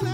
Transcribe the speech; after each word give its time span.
You're 0.00 0.06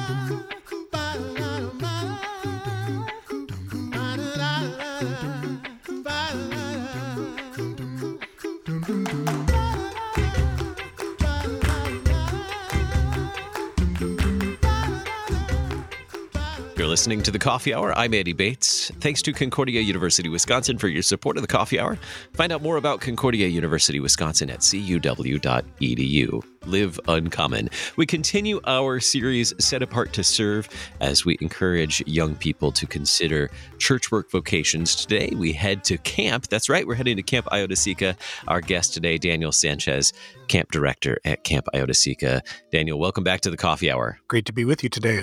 listening 16.88 17.22
to 17.22 17.30
the 17.30 17.38
Coffee 17.38 17.74
Hour. 17.74 17.92
I'm 17.94 18.14
Andy 18.14 18.32
Bates. 18.32 18.73
Thanks 19.00 19.22
to 19.22 19.32
Concordia 19.32 19.80
University 19.80 20.28
Wisconsin 20.28 20.78
for 20.78 20.88
your 20.88 21.02
support 21.02 21.36
of 21.36 21.42
the 21.42 21.48
Coffee 21.48 21.78
Hour. 21.78 21.98
Find 22.32 22.52
out 22.52 22.62
more 22.62 22.76
about 22.76 23.00
Concordia 23.00 23.46
University 23.48 24.00
Wisconsin 24.00 24.50
at 24.50 24.60
cuw.edu. 24.60 26.44
Live 26.66 26.98
Uncommon. 27.08 27.68
We 27.96 28.06
continue 28.06 28.60
our 28.66 28.98
series 28.98 29.52
Set 29.58 29.82
Apart 29.82 30.12
to 30.14 30.24
Serve 30.24 30.68
as 31.00 31.24
we 31.24 31.36
encourage 31.40 32.06
young 32.06 32.34
people 32.36 32.72
to 32.72 32.86
consider 32.86 33.50
church 33.78 34.10
work 34.10 34.30
vocations. 34.30 34.96
Today 34.96 35.30
we 35.36 35.52
head 35.52 35.84
to 35.84 35.98
camp. 35.98 36.48
That's 36.48 36.68
right, 36.68 36.86
we're 36.86 36.94
heading 36.94 37.16
to 37.16 37.22
Camp 37.22 37.48
Io-Dis-E-Ca. 37.52 38.14
Our 38.48 38.60
guest 38.60 38.94
today, 38.94 39.18
Daniel 39.18 39.52
Sanchez, 39.52 40.12
camp 40.48 40.70
director 40.70 41.18
at 41.24 41.44
Camp 41.44 41.66
Io-Dis-E-Ca. 41.74 42.40
Daniel, 42.72 42.98
welcome 42.98 43.24
back 43.24 43.42
to 43.42 43.50
the 43.50 43.56
Coffee 43.56 43.90
Hour. 43.90 44.18
Great 44.28 44.46
to 44.46 44.52
be 44.52 44.64
with 44.64 44.82
you 44.82 44.88
today. 44.88 45.22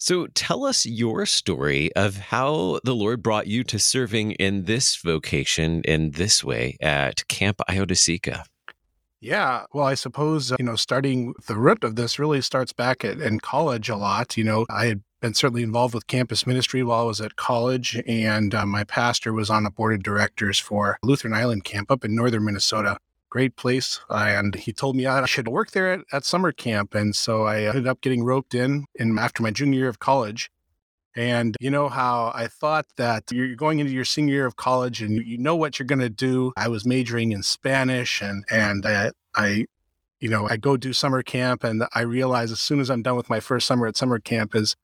So 0.00 0.28
tell 0.28 0.64
us 0.64 0.86
your 0.86 1.26
story 1.26 1.92
of 1.94 2.16
how 2.16 2.78
the 2.84 2.94
Lord 2.94 3.20
brought 3.20 3.48
you 3.48 3.64
to 3.64 3.80
serving 3.80 4.32
in 4.32 4.64
this 4.64 4.94
vocation 4.94 5.82
in 5.82 6.12
this 6.12 6.44
way 6.44 6.76
at 6.80 7.26
Camp 7.26 7.60
Io-Dis-E-Ca. 7.68 8.44
Yeah, 9.20 9.64
well, 9.72 9.86
I 9.86 9.94
suppose, 9.94 10.52
uh, 10.52 10.56
you 10.60 10.64
know, 10.64 10.76
starting 10.76 11.34
the 11.48 11.56
root 11.56 11.82
of 11.82 11.96
this 11.96 12.20
really 12.20 12.40
starts 12.40 12.72
back 12.72 13.04
at, 13.04 13.18
in 13.18 13.40
college 13.40 13.88
a 13.88 13.96
lot. 13.96 14.36
You 14.36 14.44
know, 14.44 14.66
I 14.70 14.86
had 14.86 15.02
been 15.20 15.34
certainly 15.34 15.64
involved 15.64 15.94
with 15.94 16.06
campus 16.06 16.46
ministry 16.46 16.84
while 16.84 17.02
I 17.02 17.06
was 17.06 17.20
at 17.20 17.34
college, 17.34 18.00
and 18.06 18.54
uh, 18.54 18.64
my 18.64 18.84
pastor 18.84 19.32
was 19.32 19.50
on 19.50 19.64
the 19.64 19.70
board 19.70 19.94
of 19.94 20.04
directors 20.04 20.60
for 20.60 20.98
Lutheran 21.02 21.34
Island 21.34 21.64
Camp 21.64 21.90
up 21.90 22.04
in 22.04 22.14
northern 22.14 22.44
Minnesota 22.44 22.98
great 23.30 23.56
place. 23.56 24.00
And 24.08 24.54
he 24.54 24.72
told 24.72 24.96
me 24.96 25.06
I 25.06 25.24
should 25.26 25.48
work 25.48 25.70
there 25.72 25.92
at, 25.92 26.00
at 26.12 26.24
summer 26.24 26.52
camp. 26.52 26.94
And 26.94 27.14
so 27.14 27.44
I 27.44 27.62
ended 27.62 27.86
up 27.86 28.00
getting 28.00 28.24
roped 28.24 28.54
in, 28.54 28.86
in 28.94 29.18
after 29.18 29.42
my 29.42 29.50
junior 29.50 29.80
year 29.80 29.88
of 29.88 29.98
college. 29.98 30.50
And 31.16 31.56
you 31.58 31.70
know 31.70 31.88
how 31.88 32.30
I 32.34 32.46
thought 32.46 32.86
that 32.96 33.24
you're 33.32 33.56
going 33.56 33.80
into 33.80 33.92
your 33.92 34.04
senior 34.04 34.34
year 34.34 34.46
of 34.46 34.56
college 34.56 35.02
and 35.02 35.16
you 35.26 35.36
know 35.36 35.56
what 35.56 35.78
you're 35.78 35.86
going 35.86 35.98
to 35.98 36.08
do. 36.08 36.52
I 36.56 36.68
was 36.68 36.86
majoring 36.86 37.32
in 37.32 37.42
Spanish 37.42 38.22
and, 38.22 38.44
and 38.50 38.86
I, 38.86 39.10
I, 39.34 39.66
you 40.20 40.28
know, 40.28 40.48
I 40.48 40.56
go 40.56 40.76
do 40.76 40.92
summer 40.92 41.22
camp 41.22 41.64
and 41.64 41.84
I 41.92 42.02
realize 42.02 42.52
as 42.52 42.60
soon 42.60 42.78
as 42.78 42.88
I'm 42.88 43.02
done 43.02 43.16
with 43.16 43.30
my 43.30 43.40
first 43.40 43.66
summer 43.66 43.86
at 43.86 43.96
summer 43.96 44.20
camp 44.20 44.54
is, 44.54 44.76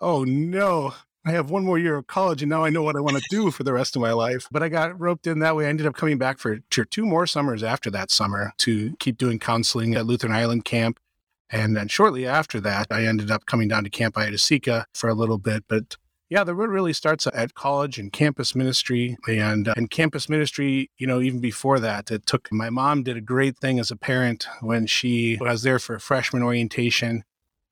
oh 0.00 0.24
no, 0.24 0.94
I 1.26 1.32
have 1.32 1.50
one 1.50 1.64
more 1.64 1.78
year 1.78 1.96
of 1.96 2.06
college 2.06 2.42
and 2.42 2.50
now 2.50 2.64
I 2.64 2.70
know 2.70 2.82
what 2.82 2.96
I 2.96 3.00
want 3.00 3.16
to 3.16 3.24
do 3.30 3.50
for 3.50 3.62
the 3.62 3.72
rest 3.72 3.96
of 3.96 4.02
my 4.02 4.12
life. 4.12 4.46
But 4.50 4.62
I 4.62 4.68
got 4.68 5.00
roped 5.00 5.26
in 5.26 5.38
that 5.38 5.56
way. 5.56 5.64
I 5.64 5.68
ended 5.70 5.86
up 5.86 5.94
coming 5.94 6.18
back 6.18 6.38
for 6.38 6.58
two 6.58 7.06
more 7.06 7.26
summers 7.26 7.62
after 7.62 7.90
that 7.92 8.10
summer 8.10 8.52
to 8.58 8.94
keep 8.98 9.16
doing 9.16 9.38
counseling 9.38 9.94
at 9.94 10.04
Lutheran 10.04 10.34
Island 10.34 10.66
Camp. 10.66 11.00
And 11.48 11.76
then 11.76 11.88
shortly 11.88 12.26
after 12.26 12.60
that, 12.60 12.88
I 12.90 13.06
ended 13.06 13.30
up 13.30 13.46
coming 13.46 13.68
down 13.68 13.84
to 13.84 13.90
Camp 13.90 14.18
Iota 14.18 14.86
for 14.94 15.08
a 15.08 15.14
little 15.14 15.38
bit. 15.38 15.64
But 15.66 15.96
yeah, 16.28 16.44
the 16.44 16.54
road 16.54 16.70
really 16.70 16.92
starts 16.92 17.26
at 17.26 17.54
college 17.54 17.98
and 17.98 18.12
campus 18.12 18.54
ministry. 18.54 19.16
And 19.26 19.68
uh, 19.68 19.74
campus 19.88 20.28
ministry, 20.28 20.90
you 20.98 21.06
know, 21.06 21.20
even 21.20 21.40
before 21.40 21.80
that, 21.80 22.10
it 22.10 22.26
took 22.26 22.52
my 22.52 22.68
mom 22.68 23.02
did 23.02 23.16
a 23.16 23.22
great 23.22 23.56
thing 23.58 23.78
as 23.78 23.90
a 23.90 23.96
parent 23.96 24.46
when 24.60 24.86
she 24.86 25.38
was 25.40 25.62
there 25.62 25.78
for 25.78 25.98
freshman 25.98 26.42
orientation 26.42 27.24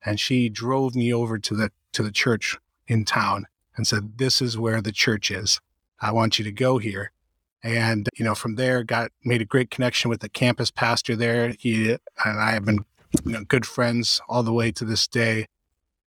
and 0.05 0.19
she 0.19 0.49
drove 0.49 0.95
me 0.95 1.13
over 1.13 1.37
to 1.37 1.55
the 1.55 1.71
to 1.93 2.01
the 2.03 2.11
church 2.11 2.57
in 2.87 3.05
town 3.05 3.47
and 3.75 3.87
said, 3.87 4.17
This 4.17 4.41
is 4.41 4.57
where 4.57 4.81
the 4.81 4.91
church 4.91 5.31
is. 5.31 5.59
I 6.01 6.11
want 6.11 6.37
you 6.37 6.45
to 6.45 6.51
go 6.51 6.77
here. 6.77 7.11
And, 7.63 8.09
you 8.17 8.25
know, 8.25 8.35
from 8.35 8.55
there, 8.55 8.83
got 8.83 9.11
made 9.23 9.41
a 9.41 9.45
great 9.45 9.71
connection 9.71 10.09
with 10.09 10.19
the 10.19 10.27
campus 10.27 10.69
pastor 10.69 11.15
there. 11.15 11.55
He 11.57 11.91
and 11.91 12.39
I 12.39 12.51
have 12.51 12.65
been 12.65 12.83
you 13.23 13.31
know, 13.31 13.43
good 13.45 13.65
friends 13.65 14.19
all 14.27 14.43
the 14.43 14.53
way 14.53 14.71
to 14.71 14.83
this 14.83 15.07
day. 15.07 15.45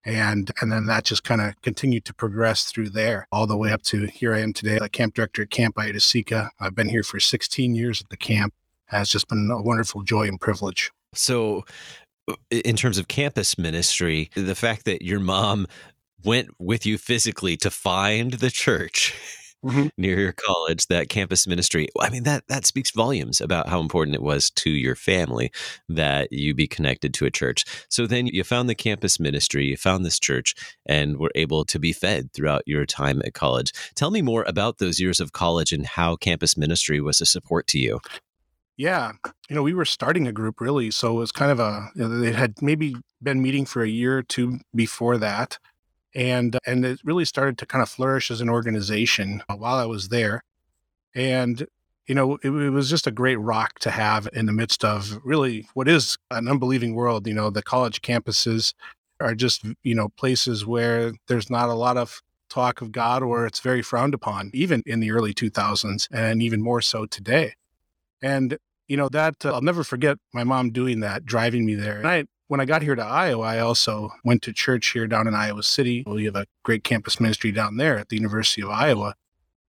And 0.05 0.53
and 0.61 0.71
then 0.71 0.87
that 0.87 1.05
just 1.05 1.25
kind 1.25 1.41
of 1.41 1.61
continued 1.63 2.05
to 2.05 2.15
progress 2.15 2.65
through 2.65 2.91
there, 2.91 3.27
all 3.33 3.47
the 3.47 3.57
way 3.57 3.73
up 3.73 3.83
to 3.85 4.07
here 4.07 4.35
I 4.35 4.41
am 4.41 4.53
today, 4.53 4.79
the 4.79 4.89
camp 4.89 5.15
director 5.15 5.43
at 5.43 5.51
Camp 5.51 5.77
Io-Dis-E-Ca. 5.77 6.51
I've 6.61 6.77
been 6.77 6.89
here 6.89 7.03
for 7.03 7.19
16 7.19 7.75
years 7.75 8.03
at 8.03 8.11
the 8.11 8.17
camp. 8.17 8.55
It's 8.93 9.11
just 9.11 9.27
been 9.27 9.51
a 9.51 9.61
wonderful 9.61 10.03
joy 10.03 10.29
and 10.29 10.41
privilege. 10.41 10.93
So, 11.13 11.65
in 12.51 12.77
terms 12.77 12.99
of 12.99 13.09
campus 13.09 13.59
ministry, 13.59 14.31
the 14.37 14.55
fact 14.55 14.85
that 14.85 15.03
your 15.03 15.19
mom 15.19 15.67
went 16.27 16.51
with 16.59 16.85
you 16.85 16.99
physically 16.99 17.57
to 17.57 17.71
find 17.71 18.35
the 18.35 18.51
church 18.51 19.15
mm-hmm. 19.65 19.87
near 19.97 20.19
your 20.19 20.33
college, 20.33 20.87
that 20.89 21.09
campus 21.09 21.47
ministry. 21.47 21.89
I 22.01 22.11
mean, 22.11 22.25
that 22.25 22.45
that 22.49 22.67
speaks 22.67 22.91
volumes 22.91 23.41
about 23.41 23.69
how 23.69 23.81
important 23.81 24.15
it 24.15 24.23
was 24.23 24.51
to 24.51 24.71
your 24.71 24.97
family 24.97 25.53
that 25.89 26.33
you 26.33 26.53
be 26.55 26.67
connected 26.67 27.15
to 27.15 27.27
a 27.27 27.31
church. 27.31 27.65
So 27.89 28.07
then 28.07 28.27
you 28.27 28.45
found 28.45 28.69
the 28.69 28.75
campus 28.75 29.21
ministry, 29.21 29.67
you 29.67 29.77
found 29.77 30.05
this 30.05 30.19
church, 30.19 30.55
and 30.85 31.19
were 31.19 31.33
able 31.35 31.65
to 31.67 31.79
be 31.79 31.93
fed 31.93 32.33
throughout 32.33 32.63
your 32.67 32.85
time 32.85 33.23
at 33.25 33.35
college. 33.35 33.73
Tell 33.95 34.11
me 34.11 34.21
more 34.21 34.45
about 34.47 34.79
those 34.79 35.01
years 35.01 35.21
of 35.21 35.33
college 35.33 35.73
and 35.73 35.87
how 35.87 36.17
campus 36.17 36.57
ministry 36.57 37.01
was 37.01 37.21
a 37.21 37.27
support 37.27 37.67
to 37.69 37.79
you. 37.79 38.01
Yeah, 38.77 39.13
you 39.49 39.57
know, 39.57 39.63
we 39.63 39.73
were 39.73 39.87
starting 39.87 40.27
a 40.27 40.33
group 40.33 40.61
really, 40.61 40.91
so 40.91 41.13
it 41.13 41.21
was 41.21 41.33
kind 41.33 41.51
of 41.51 41.59
a. 41.61 41.89
You 41.95 42.03
know, 42.03 42.19
they 42.19 42.33
had 42.33 42.61
maybe 42.61 42.95
been 43.23 43.41
meeting 43.41 43.65
for 43.65 43.83
a 43.83 43.89
year 43.89 44.19
or 44.19 44.23
two 44.23 44.59
before 44.75 45.17
that 45.17 45.59
and 46.17 46.59
and 46.67 46.85
it 46.85 46.99
really 47.05 47.27
started 47.27 47.59
to 47.59 47.67
kind 47.67 47.83
of 47.83 47.91
flourish 47.91 48.31
as 48.31 48.41
an 48.41 48.49
organization 48.49 49.43
uh, 49.49 49.55
while 49.55 49.77
I 49.77 49.85
was 49.85 50.09
there. 50.09 50.43
And 51.15 51.67
you 52.07 52.15
know, 52.15 52.37
it, 52.37 52.51
it, 52.51 52.71
was 52.71 52.89
just 52.89 53.07
a 53.07 53.11
great 53.11 53.37
rock 53.37 53.81
to 53.81 53.91
have 53.91 54.29
in 54.33 54.47
the 54.47 54.53
midst 54.53 54.85
of 54.85 55.21
really 55.25 55.69
what 55.75 55.89
is 55.89 56.17
an 56.31 56.49
unbelieving 56.49 56.95
world. 56.95 57.27
You 57.27 57.35
know, 57.35 57.51
the 57.51 57.63
college 57.63 58.01
campuses 58.01 58.73
are 59.21 59.35
just 59.35 59.65
you 59.83 59.95
know 59.95 60.09
places 60.17 60.65
where 60.65 61.13
there's 61.29 61.51
not 61.51 61.69
a 61.69 61.75
lot 61.75 61.99
of 61.99 62.23
talk 62.49 62.81
of 62.81 62.93
God 62.93 63.23
or 63.23 63.45
it's 63.45 63.61
very 63.61 63.83
frowned 63.83 64.15
upon, 64.15 64.51
even 64.55 64.83
in 64.87 65.01
the 65.01 65.11
early 65.11 65.35
2000s, 65.35 66.09
and 66.11 66.43
even 66.43 66.63
more 66.63 66.81
so 66.81 67.05
today. 67.05 67.55
And 68.23 68.57
you 68.89 68.97
know 68.97 69.11
that 69.11 69.45
uh, 69.45 69.53
I'll 69.53 69.61
never 69.61 69.85
forget 69.85 70.17
my 70.33 70.45
mom 70.45 70.71
doing 70.71 71.01
that, 71.01 71.27
driving 71.27 71.67
me 71.67 71.75
there. 71.75 71.99
And 71.99 72.09
I 72.09 72.25
when 72.49 72.61
I 72.61 72.65
got 72.65 72.83
here 72.83 72.95
to 72.95 73.03
Iowa, 73.03 73.43
I 73.43 73.59
also 73.59 74.11
went 74.25 74.43
to 74.43 74.53
church 74.53 74.93
here 74.93 75.07
down 75.07 75.27
in 75.27 75.35
Iowa 75.35 75.63
City. 75.63 76.05
We 76.07 76.25
have 76.25 76.37
a 76.37 76.47
great 76.63 76.85
campus 76.85 77.21
ministry 77.21 77.53
down 77.53 77.77
there 77.77 77.99
at 77.99 78.09
the 78.09 78.17
University 78.17 78.63
of 78.63 78.71
Iowa. 78.71 79.15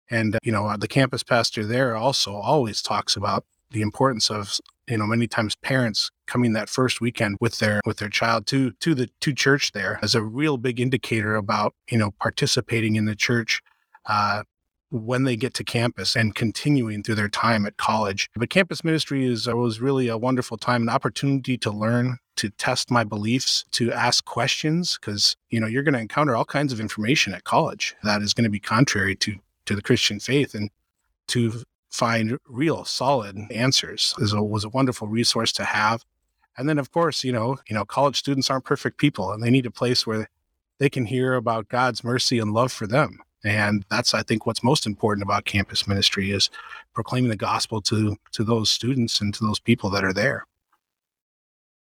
And, 0.09 0.35
uh, 0.35 0.39
you 0.43 0.51
know, 0.51 0.75
the 0.77 0.87
campus 0.87 1.23
pastor 1.23 1.65
there 1.65 1.95
also 1.95 2.33
always 2.33 2.81
talks 2.81 3.15
about 3.15 3.45
the 3.71 3.81
importance 3.81 4.29
of, 4.29 4.59
you 4.87 4.97
know, 4.97 5.05
many 5.05 5.27
times 5.27 5.55
parents 5.55 6.11
coming 6.27 6.53
that 6.53 6.69
first 6.69 7.01
weekend 7.01 7.37
with 7.39 7.59
their 7.59 7.81
with 7.85 7.97
their 7.97 8.09
child 8.09 8.45
to 8.47 8.71
to 8.71 8.93
the 8.93 9.09
to 9.21 9.33
church 9.33 9.71
there 9.71 9.99
as 10.01 10.13
a 10.13 10.21
real 10.21 10.57
big 10.57 10.79
indicator 10.79 11.35
about, 11.35 11.73
you 11.89 11.97
know, 11.97 12.11
participating 12.19 12.95
in 12.95 13.05
the 13.05 13.15
church 13.15 13.61
uh, 14.05 14.43
when 14.93 15.23
they 15.23 15.35
get 15.35 15.55
to 15.55 15.63
campus 15.63 16.15
and 16.15 16.35
continuing 16.35 17.01
through 17.01 17.15
their 17.15 17.27
time 17.27 17.65
at 17.65 17.77
college. 17.77 18.29
But 18.35 18.51
campus 18.51 18.83
ministry 18.83 19.25
is 19.25 19.47
uh, 19.47 19.57
was 19.57 19.81
really 19.81 20.07
a 20.07 20.19
wonderful 20.19 20.55
time, 20.55 20.83
an 20.83 20.89
opportunity 20.89 21.57
to 21.57 21.71
learn, 21.71 22.19
to 22.35 22.49
test 22.51 22.91
my 22.91 23.03
beliefs, 23.03 23.65
to 23.71 23.91
ask 23.91 24.23
questions, 24.25 24.99
because 24.99 25.35
you 25.49 25.59
know 25.59 25.65
you're 25.65 25.83
going 25.83 25.95
to 25.95 25.99
encounter 25.99 26.35
all 26.35 26.45
kinds 26.45 26.71
of 26.71 26.79
information 26.79 27.33
at 27.33 27.43
college 27.43 27.95
that 28.03 28.21
is 28.21 28.35
going 28.35 28.43
to 28.43 28.51
be 28.51 28.59
contrary 28.59 29.15
to 29.15 29.35
to 29.65 29.75
the 29.75 29.81
Christian 29.81 30.19
faith, 30.19 30.53
and 30.53 30.69
to 31.29 31.63
find 31.89 32.37
real 32.47 32.85
solid 32.85 33.37
answers 33.49 34.13
is 34.19 34.33
a, 34.33 34.43
was 34.43 34.63
a 34.63 34.69
wonderful 34.69 35.07
resource 35.07 35.51
to 35.53 35.63
have. 35.63 36.03
And 36.55 36.69
then, 36.69 36.77
of 36.77 36.91
course, 36.91 37.23
you 37.23 37.31
know, 37.31 37.57
you 37.67 37.75
know, 37.75 37.83
college 37.83 38.17
students 38.17 38.51
aren't 38.51 38.65
perfect 38.65 38.99
people, 38.99 39.31
and 39.31 39.41
they 39.41 39.49
need 39.49 39.65
a 39.65 39.71
place 39.71 40.05
where 40.05 40.29
they 40.77 40.89
can 40.89 41.05
hear 41.05 41.33
about 41.33 41.69
God's 41.69 42.03
mercy 42.03 42.37
and 42.37 42.53
love 42.53 42.71
for 42.71 42.85
them. 42.85 43.19
And 43.43 43.85
that's, 43.89 44.13
I 44.13 44.23
think, 44.23 44.45
what's 44.45 44.63
most 44.63 44.85
important 44.85 45.23
about 45.23 45.45
campus 45.45 45.87
ministry 45.87 46.31
is 46.31 46.49
proclaiming 46.93 47.29
the 47.29 47.35
gospel 47.35 47.81
to 47.81 48.15
to 48.31 48.43
those 48.43 48.69
students 48.69 49.19
and 49.21 49.33
to 49.33 49.43
those 49.43 49.59
people 49.59 49.89
that 49.91 50.03
are 50.03 50.13
there. 50.13 50.45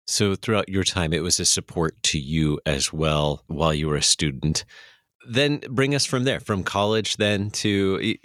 So 0.05 0.35
throughout 0.35 0.69
your 0.69 0.85
time, 0.85 1.13
it 1.13 1.23
was 1.23 1.39
a 1.39 1.45
support 1.45 2.01
to 2.03 2.19
you 2.19 2.59
as 2.65 2.93
well 2.93 3.43
while 3.47 3.73
you 3.73 3.87
were 3.87 3.97
a 3.97 4.01
student. 4.01 4.63
Then 5.27 5.59
bring 5.69 5.93
us 5.93 6.05
from 6.05 6.23
there, 6.23 6.39
from 6.39 6.63
college 6.63 7.17
then 7.17 7.49
to 7.51 8.15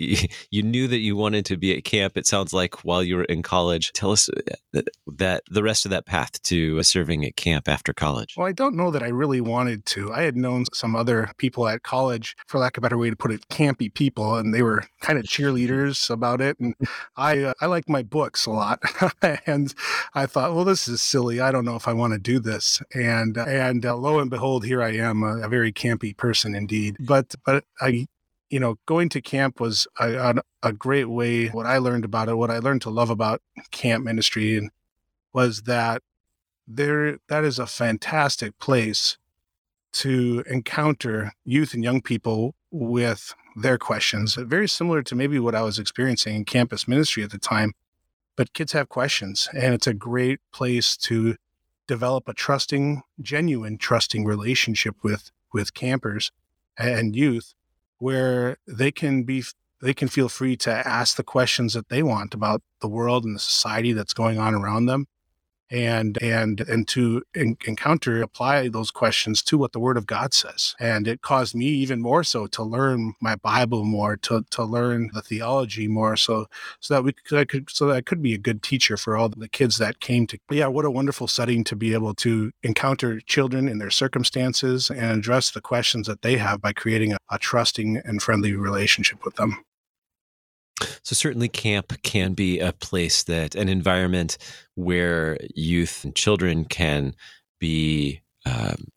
you 0.51 0.63
knew 0.63 0.89
that 0.89 0.99
you 0.99 1.17
wanted 1.17 1.45
to 1.47 1.57
be 1.57 1.77
at 1.77 1.85
camp. 1.85 2.17
It 2.17 2.27
sounds 2.27 2.53
like 2.53 2.85
while 2.85 3.03
you 3.03 3.17
were 3.17 3.25
in 3.25 3.43
college. 3.43 3.93
Tell 3.93 4.13
us 4.13 4.29
uh, 4.29 4.83
that 5.07 5.43
the 5.51 5.63
rest 5.63 5.85
of 5.85 5.91
that 5.91 6.07
path 6.07 6.41
to 6.43 6.83
serving 6.83 7.25
at 7.25 7.37
camp 7.37 7.69
after 7.69 7.93
college. 7.93 8.35
Well, 8.37 8.47
I 8.47 8.53
don't 8.53 8.77
know 8.77 8.91
that 8.91 9.03
I 9.03 9.09
really 9.09 9.41
wanted 9.41 9.85
to. 9.87 10.13
I 10.13 10.23
had 10.23 10.37
known 10.37 10.65
some 10.73 10.97
other 10.97 11.31
people 11.39 11.69
at 11.69 11.83
college, 11.83 12.37
for 12.47 12.59
lack 12.59 12.77
of 12.77 12.83
a 12.83 12.87
better 12.87 12.99
way 12.99 13.11
to 13.11 13.17
put 13.17 13.33
it, 13.33 13.49
campy 13.49 13.93
people, 13.93 14.37
and 14.37 14.55
they 14.55 14.63
were 14.63 14.85
kind 15.01 15.19
of 15.19 15.25
cheerleaders 15.25 16.11
about 16.11 16.41
it. 16.41 16.59
And 16.61 16.75
I 17.17 17.41
uh, 17.41 17.55
I 17.61 17.67
like 17.67 17.89
my 17.89 18.03
books 18.03 18.47
a 18.47 18.51
lot, 18.51 18.81
and 19.47 19.75
I 20.15 20.27
thought, 20.27 20.55
well, 20.55 20.65
this 20.65 20.89
is 20.89 21.03
silly. 21.03 21.41
I 21.41 21.51
don't 21.51 21.65
know 21.65 21.77
if 21.77 21.89
I 21.89 21.93
want 21.93 22.13
to 22.13 22.19
do 22.19 22.39
this. 22.39 22.83
And 22.95 23.37
and 23.37 23.85
uh, 23.85 23.97
lo 23.97 24.19
and 24.19 24.31
behold, 24.31 24.65
here 24.65 24.83
I 24.83 24.93
am, 24.93 25.23
a, 25.23 25.43
a 25.43 25.49
very 25.49 25.73
campy 25.73 26.17
person 26.17 26.55
indeed. 26.55 26.92
But 27.01 27.35
but 27.45 27.65
I 27.81 28.07
you 28.53 28.61
know, 28.61 28.77
going 28.85 29.09
to 29.09 29.23
camp 29.23 29.61
was 29.61 29.89
a, 29.99 30.35
a, 30.63 30.75
great 30.75 31.07
way. 31.07 31.47
What 31.49 31.65
I 31.65 31.79
learned 31.79 32.05
about 32.05 32.29
it, 32.29 32.35
what 32.35 32.51
I 32.51 32.59
learned 32.59 32.83
to 32.83 32.91
love 32.91 33.09
about 33.09 33.41
camp 33.71 34.05
ministry, 34.05 34.69
was 35.33 35.63
that 35.63 36.03
there 36.69 37.17
that 37.29 37.45
is 37.45 37.59
a 37.59 37.67
fantastic 37.67 38.59
place 38.59 39.17
to 39.95 40.45
encounter 40.47 41.33
youth 41.47 41.73
and 41.73 41.83
young 41.83 42.03
people 42.03 42.55
with 42.71 43.35
their 43.57 43.79
questions. 43.79 44.35
Very 44.35 44.69
similar 44.69 45.03
to 45.03 45.15
maybe 45.15 45.39
what 45.39 45.55
I 45.55 45.63
was 45.63 45.79
experiencing 45.79 46.37
in 46.37 46.45
campus 46.45 46.87
ministry 46.87 47.23
at 47.23 47.31
the 47.31 47.39
time, 47.39 47.73
but 48.37 48.53
kids 48.53 48.73
have 48.73 48.91
questions, 48.91 49.49
and 49.55 49.73
it's 49.73 49.87
a 49.87 49.95
great 49.95 50.41
place 50.53 50.95
to 50.99 51.37
develop 51.87 52.29
a 52.29 52.35
trusting, 52.35 53.01
genuine 53.19 53.79
trusting 53.79 54.27
relationship 54.27 54.97
with 55.03 55.31
with 55.55 55.73
campers 55.73 56.33
and 56.79 57.15
youth 57.15 57.55
where 57.99 58.57
they 58.67 58.91
can 58.91 59.23
be 59.23 59.45
they 59.81 59.95
can 59.95 60.09
feel 60.09 60.29
free 60.29 60.57
to 60.57 60.71
ask 60.71 61.17
the 61.17 61.25
questions 61.25 61.73
that 61.75 61.89
they 61.89 62.03
want 62.03 62.35
about 62.35 62.63
the 62.81 62.89
world 62.89 63.25
and 63.25 63.35
the 63.35 63.41
society 63.41 63.93
that's 63.93 64.15
going 64.15 64.39
on 64.39 64.55
around 64.55 64.87
them 64.87 65.07
and 65.73 66.23
and 66.23 66.61
and 66.61 66.87
to 66.89 67.23
in, 67.35 67.57
encounter 67.67 68.23
apply 68.23 68.69
those 68.69 68.91
questions 68.91 69.43
to 69.43 69.57
what 69.57 69.73
the 69.73 69.81
word 69.81 69.97
of 69.97 70.07
god 70.07 70.35
says. 70.35 70.77
And 70.79 71.09
it 71.09 71.23
caused 71.23 71.55
me 71.55 71.67
even 71.67 72.01
more 72.01 72.23
so 72.23 72.47
to 72.49 72.63
learn 72.63 73.15
my 73.21 73.37
bible 73.37 73.85
more 73.85 74.17
to 74.19 74.45
to 74.51 74.65
learn 74.65 75.11
the 75.15 75.23
theology 75.23 75.89
more 75.89 76.17
so 76.17 76.47
so 76.81 76.95
that 76.95 77.03
we 77.05 77.13
could, 77.13 77.39
I 77.39 77.45
could 77.47 77.71
so 77.71 77.87
that 77.87 77.97
I 77.97 78.01
could 78.03 78.23
be 78.23 78.35
a 78.35 78.39
good 78.39 78.63
teacher 78.63 78.97
for 78.97 79.17
all 79.17 79.31
the 79.31 79.49
kids 79.49 79.79
that 79.79 80.01
came 80.01 80.27
to 80.29 80.39
yeah 80.51 80.67
what 80.67 80.85
a 80.85 80.91
wonderful 80.91 81.27
setting 81.27 81.65
to 81.65 81.77
be 81.77 81.95
able 81.95 82.15
to 82.17 82.53
encounter 82.63 83.21
children 83.21 83.69
in 83.69 83.79
their 83.79 83.91
circumstances 83.91 84.91
and 84.91 85.19
address 85.19 85.51
the 85.51 85.61
questions 85.63 86.07
that 86.07 86.23
they 86.23 86.37
have 86.37 86.61
by 86.61 86.73
creating 86.73 87.13
a, 87.15 87.19
a 87.31 87.39
trusting 87.39 87.97
and 88.05 88.23
friendly 88.23 88.55
relationship 88.55 89.25
with 89.25 89.37
them 89.37 89.65
so 91.03 91.15
certainly 91.15 91.49
camp 91.49 91.93
can 92.03 92.35
be 92.35 92.59
a 92.59 92.73
place 92.73 93.23
that 93.25 93.55
an 93.55 93.69
environment 93.69 94.39
where 94.75 95.39
youth 95.55 96.05
and 96.05 96.15
children 96.15 96.65
can 96.65 97.15
be 97.59 98.21
um, 98.47 98.89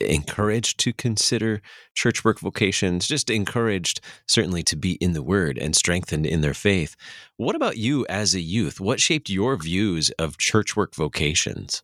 encouraged 0.00 0.78
to 0.80 0.92
consider 0.92 1.60
church 1.94 2.24
work 2.24 2.40
vocations, 2.40 3.06
just 3.06 3.30
encouraged 3.30 4.00
certainly 4.26 4.62
to 4.64 4.76
be 4.76 4.92
in 4.94 5.12
the 5.12 5.22
word 5.22 5.58
and 5.58 5.74
strengthened 5.76 6.26
in 6.26 6.40
their 6.40 6.54
faith. 6.54 6.96
What 7.36 7.56
about 7.56 7.76
you 7.76 8.06
as 8.08 8.34
a 8.34 8.40
youth? 8.40 8.80
What 8.80 9.00
shaped 9.00 9.28
your 9.28 9.56
views 9.56 10.10
of 10.18 10.38
church 10.38 10.76
work 10.76 10.94
vocations? 10.94 11.82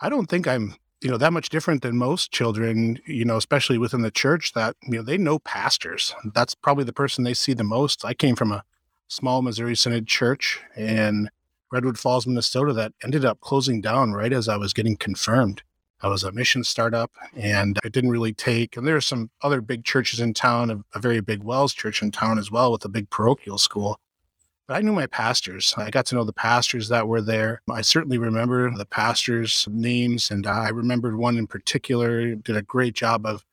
I 0.00 0.08
don't 0.08 0.26
think 0.26 0.46
I'm 0.48 0.74
you 1.00 1.10
know 1.10 1.18
that 1.18 1.32
much 1.32 1.48
different 1.48 1.82
than 1.82 1.96
most 1.96 2.30
children 2.30 2.98
you 3.06 3.24
know 3.24 3.36
especially 3.36 3.76
within 3.76 4.02
the 4.02 4.10
church 4.10 4.52
that 4.52 4.76
you 4.84 4.96
know 4.96 5.02
they 5.02 5.18
know 5.18 5.38
pastors 5.40 6.14
that's 6.32 6.54
probably 6.54 6.84
the 6.84 6.92
person 6.92 7.24
they 7.24 7.34
see 7.34 7.54
the 7.54 7.64
most 7.64 8.04
i 8.04 8.14
came 8.14 8.36
from 8.36 8.52
a 8.52 8.62
small 9.12 9.42
missouri 9.42 9.76
synod 9.76 10.06
church 10.06 10.58
in 10.74 11.28
redwood 11.70 11.98
falls 11.98 12.26
minnesota 12.26 12.72
that 12.72 12.92
ended 13.04 13.26
up 13.26 13.38
closing 13.40 13.78
down 13.82 14.12
right 14.12 14.32
as 14.32 14.48
i 14.48 14.56
was 14.56 14.72
getting 14.72 14.96
confirmed 14.96 15.62
i 16.00 16.08
was 16.08 16.24
a 16.24 16.32
mission 16.32 16.64
startup 16.64 17.10
and 17.36 17.78
it 17.84 17.92
didn't 17.92 18.08
really 18.10 18.32
take 18.32 18.74
and 18.74 18.86
there 18.86 18.96
are 18.96 19.02
some 19.02 19.30
other 19.42 19.60
big 19.60 19.84
churches 19.84 20.18
in 20.18 20.32
town 20.32 20.70
a, 20.70 20.78
a 20.94 20.98
very 20.98 21.20
big 21.20 21.42
WELS 21.42 21.74
church 21.74 22.00
in 22.00 22.10
town 22.10 22.38
as 22.38 22.50
well 22.50 22.72
with 22.72 22.86
a 22.86 22.88
big 22.88 23.10
parochial 23.10 23.58
school 23.58 24.00
but 24.66 24.76
I 24.76 24.80
knew 24.80 24.92
my 24.92 25.08
pastors. 25.08 25.74
I 25.76 25.90
got 25.90 26.06
to 26.06 26.14
know 26.14 26.22
the 26.22 26.32
pastors 26.32 26.88
that 26.88 27.08
were 27.08 27.20
there. 27.20 27.60
I 27.68 27.82
certainly 27.82 28.16
remember 28.16 28.70
the 28.70 28.86
pastors' 28.86 29.66
names, 29.68 30.30
and 30.30 30.46
I 30.46 30.68
remembered 30.68 31.16
one 31.16 31.36
in 31.36 31.48
particular 31.48 32.36
did 32.36 32.56
a 32.56 32.62
great 32.62 32.94
job 32.94 33.26
of 33.26 33.44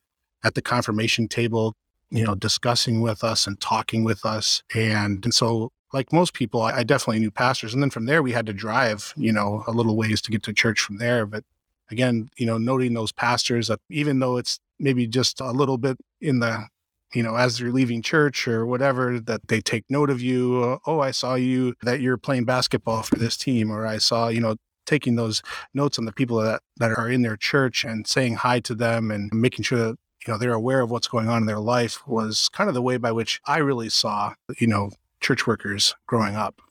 at 0.43 0.53
the 0.53 0.61
confirmation 0.61 1.27
table, 1.27 1.75
you 2.11 2.25
know, 2.25 2.35
discussing 2.35 3.01
with 3.01 3.23
us 3.23 3.47
and 3.47 3.59
talking 3.59 4.03
with 4.03 4.25
us. 4.25 4.63
And, 4.73 5.23
and 5.23 5.33
so, 5.33 5.71
like 5.93 6.13
most 6.13 6.33
people, 6.33 6.61
I, 6.61 6.77
I 6.77 6.83
definitely 6.83 7.19
knew 7.19 7.31
pastors. 7.31 7.73
And 7.73 7.81
then 7.81 7.89
from 7.89 8.05
there, 8.05 8.21
we 8.21 8.31
had 8.31 8.45
to 8.45 8.53
drive, 8.53 9.13
you 9.17 9.31
know, 9.31 9.63
a 9.67 9.71
little 9.71 9.95
ways 9.95 10.21
to 10.21 10.31
get 10.31 10.43
to 10.43 10.53
church 10.53 10.79
from 10.79 10.97
there. 10.97 11.25
But 11.25 11.43
again, 11.89 12.29
you 12.37 12.45
know, 12.45 12.57
noting 12.57 12.93
those 12.93 13.11
pastors 13.11 13.67
that 13.67 13.79
even 13.89 14.19
though 14.19 14.37
it's 14.37 14.59
maybe 14.79 15.07
just 15.07 15.41
a 15.41 15.51
little 15.51 15.77
bit 15.77 15.97
in 16.21 16.39
the 16.39 16.67
you 17.13 17.23
know, 17.23 17.35
as 17.35 17.59
you're 17.59 17.71
leaving 17.71 18.01
church 18.01 18.47
or 18.47 18.65
whatever, 18.65 19.19
that 19.19 19.47
they 19.47 19.61
take 19.61 19.83
note 19.89 20.09
of 20.09 20.21
you. 20.21 20.63
Uh, 20.63 20.77
oh, 20.85 20.99
I 20.99 21.11
saw 21.11 21.35
you 21.35 21.73
that 21.81 22.01
you're 22.01 22.17
playing 22.17 22.45
basketball 22.45 23.03
for 23.03 23.15
this 23.15 23.35
team, 23.35 23.71
or 23.71 23.85
I 23.85 23.97
saw, 23.97 24.27
you 24.27 24.39
know, 24.39 24.57
taking 24.85 25.15
those 25.15 25.41
notes 25.73 25.97
on 25.97 26.05
the 26.05 26.11
people 26.11 26.37
that, 26.37 26.61
that 26.77 26.91
are 26.91 27.09
in 27.09 27.21
their 27.21 27.37
church 27.37 27.83
and 27.83 28.05
saying 28.07 28.35
hi 28.35 28.59
to 28.61 28.75
them 28.75 29.11
and 29.11 29.31
making 29.33 29.63
sure 29.63 29.79
that, 29.79 29.97
you 30.25 30.33
know, 30.33 30.37
they're 30.37 30.53
aware 30.53 30.81
of 30.81 30.91
what's 30.91 31.07
going 31.07 31.29
on 31.29 31.43
in 31.43 31.45
their 31.45 31.59
life 31.59 32.05
was 32.07 32.49
kind 32.49 32.67
of 32.67 32.73
the 32.73 32.81
way 32.81 32.97
by 32.97 33.11
which 33.11 33.41
I 33.45 33.57
really 33.57 33.89
saw, 33.89 34.33
you 34.57 34.67
know, 34.67 34.91
church 35.21 35.47
workers 35.47 35.95
growing 36.07 36.35
up. 36.35 36.61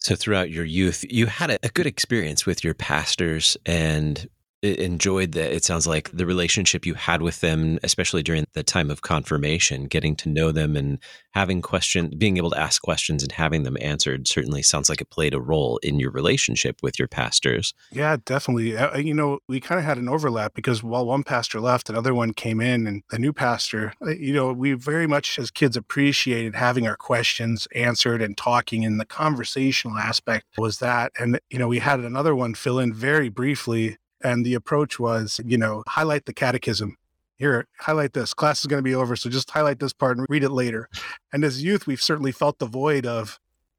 So 0.00 0.14
throughout 0.14 0.50
your 0.50 0.64
youth, 0.64 1.04
you 1.10 1.26
had 1.26 1.50
a, 1.50 1.68
good 1.68 1.86
experience 1.86 2.46
with 2.46 2.64
your 2.64 2.72
pastors 2.72 3.56
and 3.66 4.26
enjoyed 4.62 5.32
that 5.32 5.52
it 5.52 5.64
sounds 5.64 5.86
like 5.86 6.10
the 6.10 6.26
relationship 6.26 6.84
you 6.84 6.94
had 6.94 7.22
with 7.22 7.40
them 7.40 7.78
especially 7.84 8.22
during 8.22 8.44
the 8.54 8.62
time 8.62 8.90
of 8.90 9.02
confirmation 9.02 9.84
getting 9.84 10.16
to 10.16 10.28
know 10.28 10.50
them 10.50 10.76
and 10.76 10.98
having 11.32 11.62
questions 11.62 12.12
being 12.16 12.36
able 12.36 12.50
to 12.50 12.58
ask 12.58 12.82
questions 12.82 13.22
and 13.22 13.32
having 13.32 13.62
them 13.62 13.76
answered 13.80 14.26
certainly 14.26 14.62
sounds 14.62 14.88
like 14.88 15.00
it 15.00 15.10
played 15.10 15.32
a 15.32 15.40
role 15.40 15.78
in 15.82 16.00
your 16.00 16.10
relationship 16.10 16.76
with 16.82 16.98
your 16.98 17.06
pastors. 17.06 17.72
Yeah 17.92 18.16
definitely 18.24 18.76
uh, 18.76 18.94
uh, 18.94 18.98
you 18.98 19.14
know 19.14 19.38
we 19.48 19.60
kind 19.60 19.78
of 19.78 19.84
had 19.84 19.98
an 19.98 20.08
overlap 20.08 20.54
because 20.54 20.82
while 20.82 21.06
one 21.06 21.22
pastor 21.22 21.60
left 21.60 21.88
another 21.88 22.12
one 22.14 22.32
came 22.32 22.60
in 22.60 22.86
and 22.86 23.02
the 23.10 23.18
new 23.18 23.32
pastor 23.32 23.92
uh, 24.04 24.10
you 24.10 24.32
know 24.32 24.52
we 24.52 24.72
very 24.72 25.06
much 25.06 25.38
as 25.38 25.52
kids 25.52 25.76
appreciated 25.76 26.56
having 26.56 26.86
our 26.86 26.96
questions 26.96 27.68
answered 27.74 28.20
and 28.20 28.36
talking 28.36 28.84
and 28.84 28.98
the 28.98 29.06
conversational 29.06 29.96
aspect 29.96 30.46
was 30.56 30.80
that 30.80 31.12
and 31.18 31.38
you 31.48 31.58
know 31.58 31.68
we 31.68 31.78
had 31.78 32.00
another 32.00 32.34
one 32.34 32.54
fill 32.54 32.80
in 32.80 32.92
very 32.92 33.28
briefly 33.28 33.96
and 34.22 34.44
the 34.44 34.54
approach 34.54 34.98
was, 34.98 35.40
you 35.44 35.58
know, 35.58 35.82
highlight 35.86 36.26
the 36.26 36.32
catechism. 36.32 36.96
Here, 37.36 37.68
highlight 37.78 38.14
this. 38.14 38.34
Class 38.34 38.60
is 38.60 38.66
going 38.66 38.78
to 38.78 38.90
be 38.90 38.96
over, 38.96 39.14
so 39.14 39.30
just 39.30 39.50
highlight 39.50 39.78
this 39.78 39.92
part 39.92 40.18
and 40.18 40.26
read 40.28 40.42
it 40.42 40.50
later. 40.50 40.88
And 41.32 41.44
as 41.44 41.62
youth, 41.62 41.86
we've 41.86 42.02
certainly 42.02 42.32
felt 42.32 42.58
the 42.58 42.66
void 42.66 43.06
of, 43.06 43.38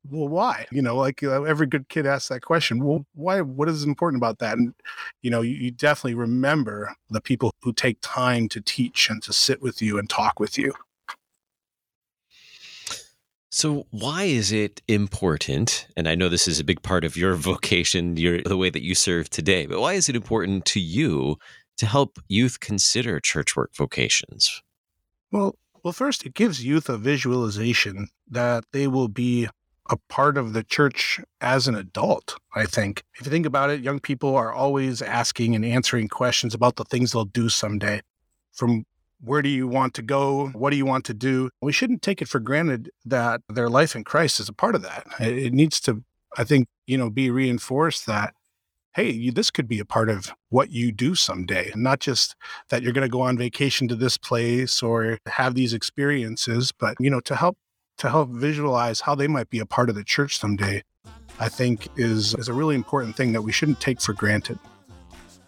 well, 0.10 0.30
why? 0.30 0.66
You 0.72 0.82
know, 0.82 0.96
like 0.96 1.22
uh, 1.24 1.44
every 1.44 1.68
good 1.68 1.90
kid 1.90 2.06
asks 2.06 2.30
that 2.30 2.42
question. 2.42 2.82
Well, 2.82 3.06
why? 3.16 3.42
What 3.42 3.68
is 3.68 3.84
important 3.84 4.22
about 4.22 4.40
that? 4.40 4.58
And 4.58 4.74
you 5.22 5.30
know, 5.30 5.42
you, 5.42 5.56
you 5.56 5.72
definitely 5.72 6.14
remember 6.14 6.96
the 7.10 7.20
people 7.20 7.52
who 7.64 7.74
take 7.74 7.98
time 8.02 8.48
to 8.50 8.62
teach 8.62 9.10
and 9.10 9.22
to 9.24 9.34
sit 9.34 9.62
with 9.62 9.82
you 9.82 10.00
and 10.00 10.10
talk 10.10 10.40
with 10.40 10.58
you. 10.58 10.74
So, 13.52 13.88
why 13.90 14.26
is 14.26 14.52
it 14.52 14.82
important? 14.88 15.88
And 15.98 16.08
I 16.08 16.14
know 16.14 16.30
this 16.30 16.48
is 16.48 16.60
a 16.60 16.64
big 16.64 16.84
part 16.84 17.04
of 17.04 17.18
your 17.18 17.36
vocation, 17.52 18.16
your 18.16 18.42
the 18.44 18.58
way 18.58 18.70
that 18.70 18.84
you 18.84 18.96
serve 18.96 19.30
today. 19.30 19.66
But 19.66 19.82
why 19.82 19.94
is 19.94 20.08
it 20.08 20.16
important 20.16 20.66
to 20.66 20.80
you 20.80 21.38
to 21.78 21.86
help 21.86 22.20
youth 22.28 22.60
consider 22.60 23.20
church 23.20 23.56
work 23.56 23.72
vocations? 23.76 24.62
Well, 25.32 25.56
well, 25.84 25.94
first, 25.94 26.26
it 26.26 26.34
gives 26.34 26.64
youth 26.64 26.90
a 26.90 26.98
visualization 26.98 28.10
that 28.30 28.66
they 28.74 28.88
will 28.88 29.08
be 29.08 29.48
a 29.90 29.98
part 30.10 30.38
of 30.38 30.54
the 30.54 30.64
church 30.64 31.20
as 31.42 31.68
an 31.68 31.76
adult. 31.76 32.38
I 32.54 32.66
think 32.66 33.04
if 33.20 33.26
you 33.26 33.32
think 33.32 33.46
about 33.46 33.70
it, 33.70 33.82
young 33.82 34.00
people 34.00 34.36
are 34.36 34.54
always 34.54 35.02
asking 35.02 35.56
and 35.56 35.66
answering 35.66 36.10
questions 36.10 36.54
about 36.54 36.76
the 36.76 36.84
things 36.84 37.12
they'll 37.12 37.26
do 37.26 37.50
someday, 37.50 38.02
from 38.52 38.86
where 39.22 39.42
do 39.42 39.50
you 39.50 39.68
want 39.68 39.94
to 39.96 40.02
go? 40.02 40.48
What 40.50 40.70
do 40.70 40.78
you 40.78 40.86
want 40.86 41.06
to 41.06 41.14
do? 41.14 41.50
We 41.62 41.72
shouldn't 41.72 42.02
take 42.02 42.22
it 42.22 42.28
for 42.28 42.40
granted 42.40 42.90
that 43.06 43.42
their 43.50 43.70
life 43.70 43.96
in 43.96 44.04
Christ 44.04 44.40
is 44.40 44.50
a 44.50 44.54
part 44.54 44.76
of 44.76 44.82
that. 44.84 45.06
It 45.20 45.54
needs 45.54 45.80
to, 45.82 46.04
I 46.38 46.44
think, 46.44 46.68
you 46.88 46.98
know, 46.98 47.10
be 47.10 47.30
reinforced 47.30 48.06
that, 48.06 48.34
hey, 48.96 49.12
you, 49.12 49.32
this 49.32 49.52
could 49.52 49.68
be 49.68 49.80
a 49.80 49.86
part 49.86 50.10
of 50.10 50.32
what 50.50 50.72
you 50.72 50.92
do 50.92 51.16
someday, 51.16 51.70
and 51.72 51.84
not 51.84 52.00
just 52.00 52.36
that 52.70 52.82
you're 52.82 52.94
going 52.94 53.08
to 53.08 53.12
go 53.12 53.22
on 53.22 53.38
vacation 53.38 53.88
to 53.88 53.96
this 53.96 54.18
place 54.18 54.82
or 54.82 55.20
have 55.28 55.54
these 55.54 55.74
experiences, 55.74 56.72
but, 56.72 56.96
you 57.00 57.10
know, 57.10 57.20
to 57.22 57.36
help 57.36 57.58
to 58.00 58.10
help 58.10 58.30
visualize 58.30 59.02
how 59.02 59.14
they 59.14 59.28
might 59.28 59.50
be 59.50 59.60
a 59.60 59.66
part 59.66 59.90
of 59.90 59.96
the 59.96 60.04
church 60.06 60.38
someday, 60.38 60.82
I 61.38 61.50
think 61.50 61.88
is, 61.98 62.34
is 62.36 62.48
a 62.48 62.54
really 62.54 62.76
important 62.76 63.16
thing 63.16 63.34
that 63.34 63.42
we 63.42 63.52
shouldn't 63.52 63.82
take 63.82 64.00
for 64.00 64.14
granted. 64.14 64.58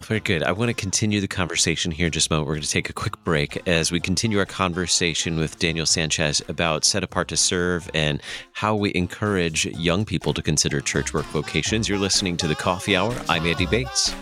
Very 0.04 0.20
good. 0.20 0.42
I 0.42 0.52
want 0.52 0.68
to 0.68 0.74
continue 0.74 1.20
the 1.20 1.28
conversation 1.28 1.92
here 1.92 2.06
in 2.06 2.12
just 2.12 2.30
a 2.30 2.34
moment. 2.34 2.48
We're 2.48 2.54
going 2.54 2.62
to 2.62 2.68
take 2.68 2.90
a 2.90 2.92
quick 2.92 3.22
break 3.24 3.66
as 3.68 3.92
we 3.92 4.00
continue 4.00 4.38
our 4.40 4.44
conversation 4.44 5.38
with 5.38 5.58
Daniel 5.58 5.86
Sanchez 5.86 6.42
about 6.48 6.84
Set 6.84 7.04
Apart 7.04 7.28
to 7.28 7.36
Serve 7.36 7.88
and 7.94 8.20
how 8.52 8.74
we 8.74 8.92
encourage 8.94 9.64
young 9.64 10.04
people 10.04 10.34
to 10.34 10.42
consider 10.42 10.80
church 10.80 11.14
work 11.14 11.24
vocations. 11.26 11.88
You're 11.88 11.98
listening 11.98 12.36
to 12.38 12.48
the 12.48 12.54
Coffee 12.54 12.96
Hour. 12.96 13.14
I'm 13.28 13.46
Andy 13.46 13.64
Bates. 13.64 14.14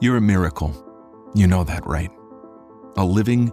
You're 0.00 0.16
a 0.16 0.20
miracle. 0.22 0.74
You 1.34 1.46
know 1.46 1.62
that, 1.64 1.86
right? 1.86 2.10
A 2.96 3.04
living, 3.04 3.52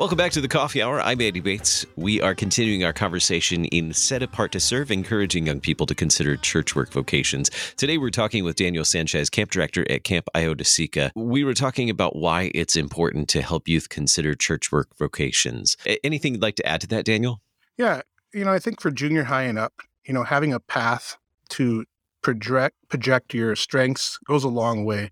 Welcome 0.00 0.16
back 0.16 0.32
to 0.32 0.40
the 0.40 0.48
Coffee 0.48 0.80
Hour. 0.80 0.98
I'm 1.02 1.20
Andy 1.20 1.40
Bates. 1.40 1.84
We 1.94 2.22
are 2.22 2.34
continuing 2.34 2.84
our 2.84 2.92
conversation 2.94 3.66
in 3.66 3.92
Set 3.92 4.22
Apart 4.22 4.52
to 4.52 4.58
Serve, 4.58 4.90
encouraging 4.90 5.46
young 5.46 5.60
people 5.60 5.84
to 5.84 5.94
consider 5.94 6.38
church 6.38 6.74
work 6.74 6.90
vocations. 6.90 7.50
Today, 7.76 7.98
we're 7.98 8.08
talking 8.08 8.42
with 8.42 8.56
Daniel 8.56 8.86
Sanchez, 8.86 9.28
camp 9.28 9.50
director 9.50 9.84
at 9.90 10.02
Camp 10.02 10.26
Io-Dis-E-Ca. 10.34 11.10
We 11.14 11.44
were 11.44 11.52
talking 11.52 11.90
about 11.90 12.16
why 12.16 12.50
it's 12.54 12.76
important 12.76 13.28
to 13.28 13.42
help 13.42 13.68
youth 13.68 13.90
consider 13.90 14.34
church 14.34 14.72
work 14.72 14.88
vocations. 14.96 15.76
Anything 16.02 16.32
you'd 16.32 16.42
like 16.42 16.56
to 16.56 16.66
add 16.66 16.80
to 16.80 16.86
that, 16.86 17.04
Daniel? 17.04 17.42
Yeah, 17.76 18.00
you 18.32 18.46
know, 18.46 18.54
I 18.54 18.58
think 18.58 18.80
for 18.80 18.90
junior 18.90 19.24
high 19.24 19.42
and 19.42 19.58
up, 19.58 19.74
you 20.06 20.14
know, 20.14 20.24
having 20.24 20.54
a 20.54 20.60
path 20.60 21.18
to 21.50 21.84
project 22.22 22.74
project 22.88 23.34
your 23.34 23.54
strengths 23.54 24.16
goes 24.24 24.44
a 24.44 24.48
long 24.48 24.86
way. 24.86 25.10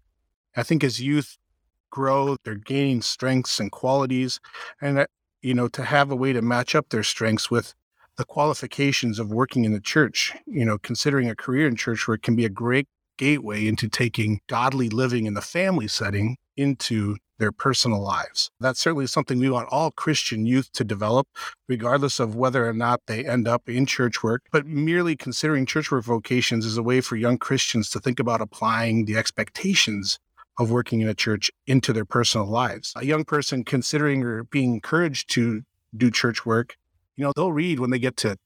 I 0.57 0.63
think 0.63 0.83
as 0.83 0.99
youth 0.99 1.37
grow, 1.91 2.37
they're 2.45 2.55
gaining 2.55 3.03
strengths 3.03 3.61
and 3.61 3.71
qualities, 3.71 4.41
and 4.81 5.07
you 5.43 5.55
know, 5.55 5.69
to 5.69 5.85
have 5.85 6.11
a 6.11 6.17
way 6.17 6.33
to 6.33 6.43
match 6.43 6.75
up 6.75 6.89
their 6.89 7.03
strengths 7.03 7.51
with 7.51 7.75
the 8.17 8.25
qualifications 8.25 9.19
of 9.19 9.31
working 9.31 9.65
in 9.65 9.73
the 9.73 9.81
church, 9.81 10.35
you 10.47 10.65
know, 10.65 10.77
considering 10.79 11.31
a 11.31 11.37
career 11.37 11.69
in 11.69 11.77
church 11.77 12.09
work 12.09 12.23
can 12.23 12.35
be 12.35 12.45
a 12.45 12.51
great 12.51 12.89
gateway 13.17 13.67
into 13.67 13.89
taking 13.89 14.41
godly 14.49 14.89
living 14.89 15.27
in 15.27 15.35
the 15.35 15.41
family 15.41 15.89
setting 15.89 16.37
into 16.57 17.17
their 17.39 17.53
personal 17.53 18.03
lives. 18.03 18.51
That's 18.59 18.81
certainly 18.81 19.07
something 19.07 19.39
we 19.39 19.49
want 19.49 19.69
all 19.71 19.93
Christian 19.93 20.45
youth 20.45 20.73
to 20.73 20.83
develop, 20.85 21.29
regardless 21.69 22.19
of 22.19 22.35
whether 22.35 22.69
or 22.69 22.73
not 22.73 23.01
they 23.07 23.25
end 23.25 23.47
up 23.47 23.69
in 23.69 23.87
church 23.87 24.25
work. 24.25 24.43
But 24.51 24.67
merely 24.67 25.15
considering 25.15 25.65
church 25.65 25.93
work 25.93 26.05
vocations 26.05 26.67
is 26.67 26.77
a 26.77 26.83
way 26.83 27.01
for 27.01 27.15
young 27.15 27.39
Christians 27.39 27.91
to 27.91 28.01
think 28.01 28.19
about 28.19 28.41
applying 28.41 29.05
the 29.05 29.17
expectations 29.17 30.19
of 30.59 30.71
working 30.71 31.01
in 31.01 31.09
a 31.09 31.15
church 31.15 31.51
into 31.67 31.93
their 31.93 32.05
personal 32.05 32.47
lives. 32.47 32.93
A 32.97 33.05
young 33.05 33.25
person 33.25 33.65
considering 33.65 34.23
or 34.25 34.45
being 34.45 34.75
encouraged 34.75 35.31
to 35.35 35.63
do 35.97 36.11
church 36.11 36.45
work, 36.45 36.77
you 37.17 37.25
know, 37.25 37.33
they'll 37.35 37.53
read 37.53 37.81
when 37.81 37.91
they 37.91 37.99
get 37.99 38.17
to 38.19 38.37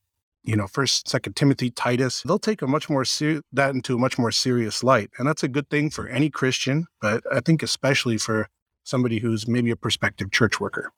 you 0.44 0.56
know, 0.56 0.66
first, 0.66 1.08
second 1.08 1.36
Timothy, 1.36 1.70
Titus, 1.70 2.22
they'll 2.22 2.38
take 2.38 2.62
a 2.62 2.66
much 2.66 2.90
more 2.90 3.04
ser- 3.04 3.42
that 3.52 3.74
into 3.74 3.94
a 3.94 3.98
much 3.98 4.18
more 4.18 4.32
serious 4.32 4.82
light. 4.82 5.10
And 5.18 5.26
that's 5.26 5.42
a 5.42 5.48
good 5.48 5.70
thing 5.70 5.90
for 5.90 6.08
any 6.08 6.30
Christian, 6.30 6.86
but 7.00 7.22
I 7.32 7.40
think 7.40 7.62
especially 7.62 8.18
for 8.18 8.48
somebody 8.82 9.20
who's 9.20 9.46
maybe 9.46 9.70
a 9.70 9.76
prospective 9.76 10.32
church 10.32 10.58
worker. 10.58 10.90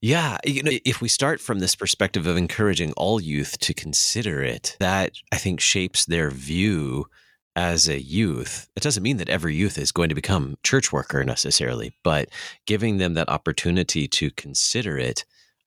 Yeah, 0.00 0.38
you 0.44 0.62
know, 0.62 0.72
if 0.84 1.00
we 1.00 1.08
start 1.08 1.40
from 1.40 1.60
this 1.60 1.74
perspective 1.74 2.26
of 2.26 2.36
encouraging 2.36 2.92
all 2.92 3.20
youth 3.20 3.58
to 3.60 3.74
consider 3.74 4.42
it, 4.42 4.76
that 4.78 5.12
I 5.32 5.36
think 5.36 5.60
shapes 5.60 6.04
their 6.04 6.30
view 6.30 7.06
as 7.56 7.88
a 7.88 8.00
youth. 8.00 8.68
It 8.76 8.82
doesn't 8.82 9.02
mean 9.02 9.18
that 9.18 9.28
every 9.28 9.54
youth 9.54 9.78
is 9.78 9.92
going 9.92 10.08
to 10.08 10.14
become 10.14 10.56
church 10.62 10.92
worker 10.92 11.22
necessarily, 11.24 11.94
but 12.02 12.28
giving 12.66 12.98
them 12.98 13.14
that 13.14 13.28
opportunity 13.28 14.08
to 14.08 14.30
consider 14.30 14.98
it 14.98 15.24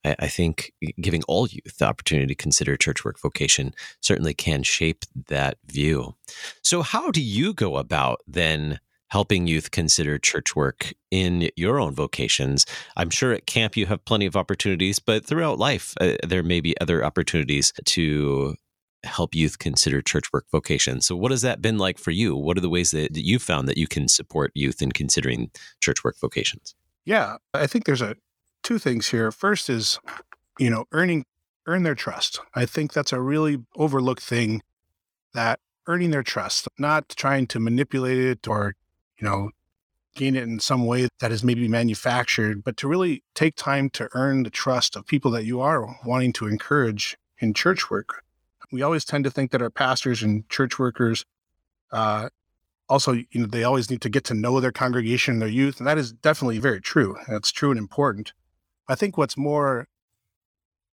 I, 0.07 0.15
I 0.19 0.27
think 0.27 0.73
giving 1.01 1.23
all 1.23 1.47
youth 1.47 1.77
the 1.77 1.85
opportunity 1.85 2.27
to 2.27 2.35
consider 2.35 2.77
church 2.77 3.03
work 3.03 3.19
vocation 3.19 3.73
certainly 4.01 4.33
can 4.33 4.63
shape 4.63 5.03
that 5.27 5.57
view. 5.65 6.15
So, 6.63 6.81
how 6.81 7.11
do 7.11 7.21
you 7.21 7.53
go 7.53 7.77
about 7.77 8.21
then? 8.27 8.79
helping 9.09 9.47
youth 9.47 9.71
consider 9.71 10.17
church 10.17 10.53
work 10.53 10.93
in 11.11 11.49
your 11.55 11.79
own 11.79 11.95
vocations. 11.95 12.65
I'm 12.97 13.09
sure 13.09 13.31
at 13.31 13.47
camp 13.47 13.77
you 13.77 13.85
have 13.85 14.03
plenty 14.03 14.25
of 14.25 14.35
opportunities, 14.35 14.99
but 14.99 15.25
throughout 15.25 15.57
life, 15.57 15.93
uh, 16.01 16.15
there 16.27 16.43
may 16.43 16.59
be 16.59 16.77
other 16.81 17.05
opportunities 17.05 17.71
to 17.85 18.57
help 19.03 19.35
youth 19.35 19.59
consider 19.59 20.01
church 20.01 20.31
work 20.33 20.45
vocation. 20.51 21.01
So, 21.01 21.15
what 21.15 21.31
has 21.31 21.41
that 21.41 21.61
been 21.61 21.77
like 21.77 21.97
for 21.97 22.11
you? 22.11 22.35
What 22.35 22.57
are 22.57 22.61
the 22.61 22.69
ways 22.69 22.91
that 22.91 23.15
you've 23.15 23.43
found 23.43 23.67
that 23.67 23.77
you 23.77 23.87
can 23.87 24.07
support 24.07 24.51
youth 24.53 24.81
in 24.81 24.91
considering 24.91 25.51
church 25.81 26.03
work 26.03 26.17
vocations? 26.19 26.75
Yeah, 27.05 27.37
I 27.53 27.67
think 27.67 27.85
there's 27.85 28.01
a 28.01 28.15
two 28.63 28.79
things 28.79 29.07
here. 29.09 29.31
First 29.31 29.69
is, 29.69 29.99
you 30.59 30.69
know, 30.69 30.85
earning 30.91 31.25
earn 31.67 31.83
their 31.83 31.95
trust. 31.95 32.39
I 32.55 32.65
think 32.65 32.93
that's 32.93 33.13
a 33.13 33.21
really 33.21 33.57
overlooked 33.75 34.23
thing 34.23 34.61
that 35.33 35.59
earning 35.85 36.11
their 36.11 36.23
trust, 36.23 36.67
not 36.79 37.09
trying 37.09 37.45
to 37.47 37.59
manipulate 37.59 38.17
it 38.17 38.47
or, 38.47 38.73
you 39.19 39.27
know, 39.27 39.51
gain 40.15 40.35
it 40.35 40.43
in 40.43 40.59
some 40.59 40.85
way 40.85 41.07
that 41.19 41.31
is 41.31 41.43
maybe 41.43 41.67
manufactured, 41.67 42.63
but 42.63 42.75
to 42.77 42.87
really 42.87 43.23
take 43.35 43.55
time 43.55 43.89
to 43.91 44.09
earn 44.13 44.43
the 44.43 44.49
trust 44.49 44.95
of 44.95 45.05
people 45.05 45.29
that 45.31 45.45
you 45.45 45.61
are 45.61 45.99
wanting 46.05 46.33
to 46.33 46.47
encourage 46.47 47.17
in 47.39 47.53
church 47.53 47.91
work. 47.91 48.23
We 48.71 48.81
always 48.81 49.05
tend 49.05 49.23
to 49.23 49.31
think 49.31 49.51
that 49.51 49.61
our 49.61 49.69
pastors 49.69 50.21
and 50.23 50.47
church 50.49 50.77
workers 50.77 51.25
uh, 51.91 52.29
also, 52.89 53.13
you 53.13 53.25
know, 53.33 53.45
they 53.45 53.63
always 53.63 53.89
need 53.89 54.01
to 54.01 54.09
get 54.09 54.23
to 54.25 54.33
know 54.33 54.59
their 54.59 54.71
congregation, 54.71 55.35
and 55.35 55.41
their 55.41 55.49
youth, 55.49 55.79
and 55.79 55.87
that 55.87 55.97
is 55.97 56.13
definitely 56.13 56.59
very 56.59 56.81
true. 56.81 57.17
That's 57.27 57.51
true 57.51 57.71
and 57.71 57.77
important. 57.77 58.33
I 58.87 58.95
think 58.95 59.17
what's 59.17 59.37
more 59.37 59.87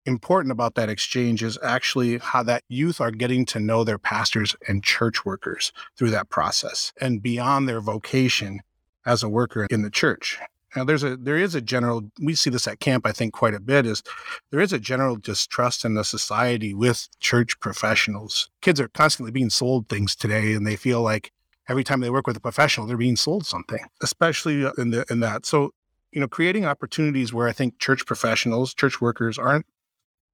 important 0.05 0.51
about 0.51 0.75
that 0.75 0.89
exchange 0.89 1.43
is 1.43 1.59
actually 1.61 2.17
how 2.17 2.43
that 2.43 2.63
youth 2.69 2.99
are 3.01 3.11
getting 3.11 3.45
to 3.45 3.59
know 3.59 3.83
their 3.83 3.99
pastors 3.99 4.55
and 4.67 4.83
church 4.83 5.25
workers 5.25 5.71
through 5.97 6.09
that 6.11 6.29
process 6.29 6.91
and 6.99 7.21
beyond 7.21 7.67
their 7.67 7.81
vocation 7.81 8.61
as 9.05 9.21
a 9.21 9.29
worker 9.29 9.67
in 9.69 9.81
the 9.81 9.89
church. 9.89 10.39
Now 10.75 10.83
there's 10.83 11.03
a 11.03 11.17
there 11.17 11.37
is 11.37 11.55
a 11.55 11.61
general 11.61 12.09
we 12.21 12.35
see 12.35 12.49
this 12.49 12.67
at 12.67 12.79
camp 12.79 13.05
I 13.05 13.11
think 13.11 13.33
quite 13.33 13.53
a 13.53 13.59
bit 13.59 13.85
is 13.85 14.03
there 14.51 14.61
is 14.61 14.71
a 14.71 14.79
general 14.79 15.15
distrust 15.15 15.83
in 15.83 15.95
the 15.95 16.03
society 16.03 16.73
with 16.73 17.07
church 17.19 17.59
professionals. 17.59 18.49
Kids 18.61 18.79
are 18.79 18.87
constantly 18.87 19.31
being 19.31 19.49
sold 19.49 19.89
things 19.89 20.15
today 20.15 20.53
and 20.53 20.65
they 20.65 20.75
feel 20.75 21.01
like 21.01 21.31
every 21.67 21.83
time 21.83 21.99
they 21.99 22.09
work 22.09 22.27
with 22.27 22.37
a 22.37 22.41
professional 22.41 22.87
they're 22.87 22.97
being 22.97 23.15
sold 23.17 23.45
something, 23.45 23.83
especially 24.01 24.65
uh, 24.65 24.71
in 24.77 24.91
the 24.91 25.05
in 25.09 25.19
that. 25.19 25.45
So 25.45 25.73
you 26.11 26.19
know, 26.19 26.27
creating 26.27 26.65
opportunities 26.65 27.33
where 27.33 27.47
I 27.47 27.53
think 27.53 27.79
church 27.79 28.05
professionals, 28.05 28.73
church 28.73 28.99
workers 28.99 29.37
aren't 29.37 29.65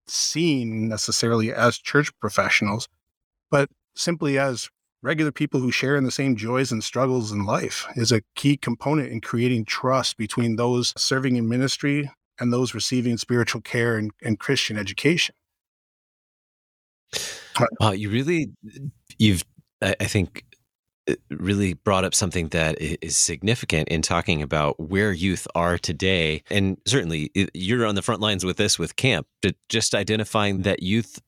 seen 0.07 0.87
necessarily 0.87 1.53
as 1.53 1.77
church 1.77 2.17
professionals, 2.19 2.87
but 3.51 3.69
simply 3.95 4.39
as 4.39 4.69
regular 5.01 5.31
people 5.31 5.59
who 5.59 5.71
share 5.71 5.95
in 5.95 6.03
the 6.03 6.11
same 6.11 6.35
joys 6.35 6.71
and 6.71 6.83
struggles 6.83 7.31
in 7.31 7.45
life 7.45 7.85
is 7.95 8.11
a 8.11 8.21
key 8.35 8.57
component 8.57 9.11
in 9.11 9.21
creating 9.21 9.65
trust 9.65 10.17
between 10.17 10.55
those 10.55 10.93
serving 10.97 11.35
in 11.35 11.47
ministry 11.47 12.11
and 12.39 12.51
those 12.51 12.73
receiving 12.73 13.17
spiritual 13.17 13.61
care 13.61 13.97
and, 13.97 14.11
and 14.23 14.39
Christian 14.39 14.77
education. 14.77 15.35
Uh, 17.81 17.91
you 17.91 18.09
really, 18.09 18.51
you've, 19.17 19.43
I 19.81 20.05
think, 20.05 20.43
really 21.29 21.73
brought 21.73 22.03
up 22.03 22.13
something 22.13 22.49
that 22.49 22.79
is 22.79 23.15
significant 23.15 23.87
in 23.87 24.01
talking 24.01 24.41
about 24.41 24.79
where 24.79 25.11
youth 25.11 25.47
are 25.55 25.77
today. 25.77 26.43
And 26.49 26.77
certainly 26.85 27.31
you're 27.53 27.85
on 27.85 27.95
the 27.95 28.01
front 28.01 28.21
lines 28.21 28.43
with 28.43 28.57
this 28.57 28.77
with 28.77 28.95
camp, 28.95 29.27
just 29.69 29.95
identifying 29.95 30.63
that 30.63 30.83
youth 30.83 31.19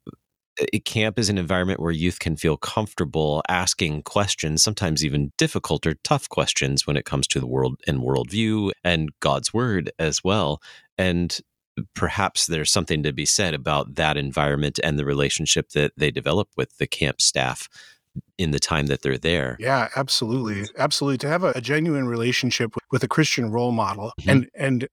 camp 0.86 1.20
is 1.20 1.30
an 1.30 1.38
environment 1.38 1.80
where 1.80 1.92
youth 1.92 2.20
can 2.20 2.36
feel 2.36 2.58
comfortable 2.58 3.42
asking 3.48 4.04
questions, 4.04 4.64
sometimes 4.64 5.04
even 5.06 5.32
difficult 5.38 5.86
or 5.86 5.96
tough 6.04 6.30
questions 6.30 6.86
when 6.86 6.98
it 6.98 7.06
comes 7.06 7.28
to 7.28 7.40
the 7.40 7.48
world 7.48 7.80
and 7.88 8.02
worldview 8.02 8.72
and 8.84 9.10
God's 9.20 9.54
word 9.54 9.92
as 10.00 10.24
well. 10.24 10.62
And 10.98 11.40
perhaps 11.96 12.48
there's 12.48 12.72
something 12.72 13.04
to 13.04 13.14
be 13.14 13.26
said 13.26 13.54
about 13.54 13.96
that 13.96 14.18
environment 14.18 14.80
and 14.84 14.98
the 14.98 15.06
relationship 15.06 15.70
that 15.70 15.94
they 15.98 16.12
develop 16.12 16.50
with 16.58 16.78
the 16.78 16.88
camp 16.88 17.22
staff 17.22 17.70
in 18.38 18.52
the 18.52 18.60
time 18.60 18.88
that 18.88 19.02
they're 19.02 19.18
there. 19.18 19.56
Yeah, 19.60 19.90
absolutely. 19.96 20.68
Absolutely. 20.78 21.18
To 21.20 21.28
have 21.28 21.44
a, 21.44 21.54
a 21.56 21.62
genuine 21.62 22.08
relationship 22.08 22.76
with, 22.76 22.84
with, 22.92 23.04
a 23.04 23.08
Christian 23.08 23.52
role 23.52 23.72
model. 23.72 24.12
Mm-hmm. 24.20 24.30
And 24.30 24.50
and 24.56 24.88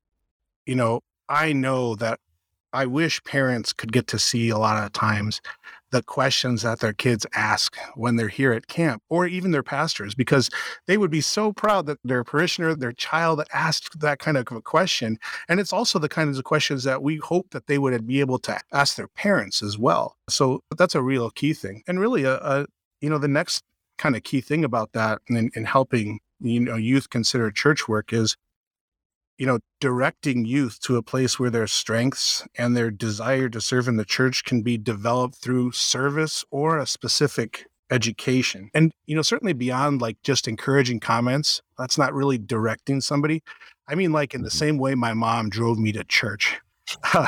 you 0.66 0.74
know, 0.74 1.00
I 1.28 1.52
know 1.52 1.94
that 1.96 2.20
I 2.76 2.84
wish 2.84 3.24
parents 3.24 3.72
could 3.72 3.90
get 3.90 4.06
to 4.08 4.18
see 4.18 4.50
a 4.50 4.58
lot 4.58 4.84
of 4.84 4.92
times 4.92 5.40
the 5.92 6.02
questions 6.02 6.60
that 6.60 6.80
their 6.80 6.92
kids 6.92 7.24
ask 7.34 7.74
when 7.94 8.16
they're 8.16 8.28
here 8.28 8.52
at 8.52 8.66
camp 8.66 9.02
or 9.08 9.26
even 9.26 9.50
their 9.50 9.62
pastors 9.62 10.14
because 10.14 10.50
they 10.86 10.98
would 10.98 11.10
be 11.10 11.22
so 11.22 11.54
proud 11.54 11.86
that 11.86 11.98
their 12.04 12.22
parishioner 12.22 12.74
their 12.74 12.92
child 12.92 13.42
asked 13.54 13.98
that 14.00 14.18
kind 14.18 14.36
of 14.36 14.46
a 14.52 14.60
question 14.60 15.18
and 15.48 15.58
it's 15.58 15.72
also 15.72 15.98
the 15.98 16.08
kinds 16.08 16.36
of 16.36 16.44
questions 16.44 16.84
that 16.84 17.02
we 17.02 17.16
hope 17.16 17.48
that 17.52 17.66
they 17.66 17.78
would 17.78 18.06
be 18.06 18.20
able 18.20 18.38
to 18.40 18.58
ask 18.72 18.96
their 18.96 19.08
parents 19.08 19.62
as 19.62 19.78
well. 19.78 20.14
So 20.28 20.62
that's 20.76 20.94
a 20.94 21.00
real 21.00 21.30
key 21.30 21.54
thing. 21.54 21.82
And 21.88 21.98
really 21.98 22.24
a, 22.24 22.34
a 22.36 22.66
you 23.00 23.08
know 23.08 23.18
the 23.18 23.26
next 23.26 23.64
kind 23.96 24.16
of 24.16 24.22
key 24.22 24.42
thing 24.42 24.64
about 24.64 24.92
that 24.92 25.22
in, 25.28 25.50
in 25.54 25.64
helping 25.64 26.20
you 26.40 26.60
know 26.60 26.76
youth 26.76 27.08
consider 27.08 27.50
church 27.50 27.88
work 27.88 28.12
is 28.12 28.36
you 29.38 29.46
know, 29.46 29.58
directing 29.80 30.44
youth 30.44 30.80
to 30.80 30.96
a 30.96 31.02
place 31.02 31.38
where 31.38 31.50
their 31.50 31.66
strengths 31.66 32.46
and 32.56 32.76
their 32.76 32.90
desire 32.90 33.48
to 33.50 33.60
serve 33.60 33.88
in 33.88 33.96
the 33.96 34.04
church 34.04 34.44
can 34.44 34.62
be 34.62 34.78
developed 34.78 35.36
through 35.36 35.72
service 35.72 36.44
or 36.50 36.78
a 36.78 36.86
specific 36.86 37.66
education. 37.90 38.70
And, 38.74 38.92
you 39.06 39.14
know, 39.14 39.22
certainly 39.22 39.52
beyond 39.52 40.00
like 40.00 40.20
just 40.22 40.48
encouraging 40.48 41.00
comments, 41.00 41.60
that's 41.78 41.98
not 41.98 42.14
really 42.14 42.38
directing 42.38 43.00
somebody. 43.00 43.42
I 43.88 43.94
mean, 43.94 44.12
like 44.12 44.34
in 44.34 44.42
the 44.42 44.48
mm-hmm. 44.48 44.58
same 44.58 44.78
way 44.78 44.94
my 44.94 45.14
mom 45.14 45.50
drove 45.50 45.78
me 45.78 45.92
to 45.92 46.04
church, 46.04 46.58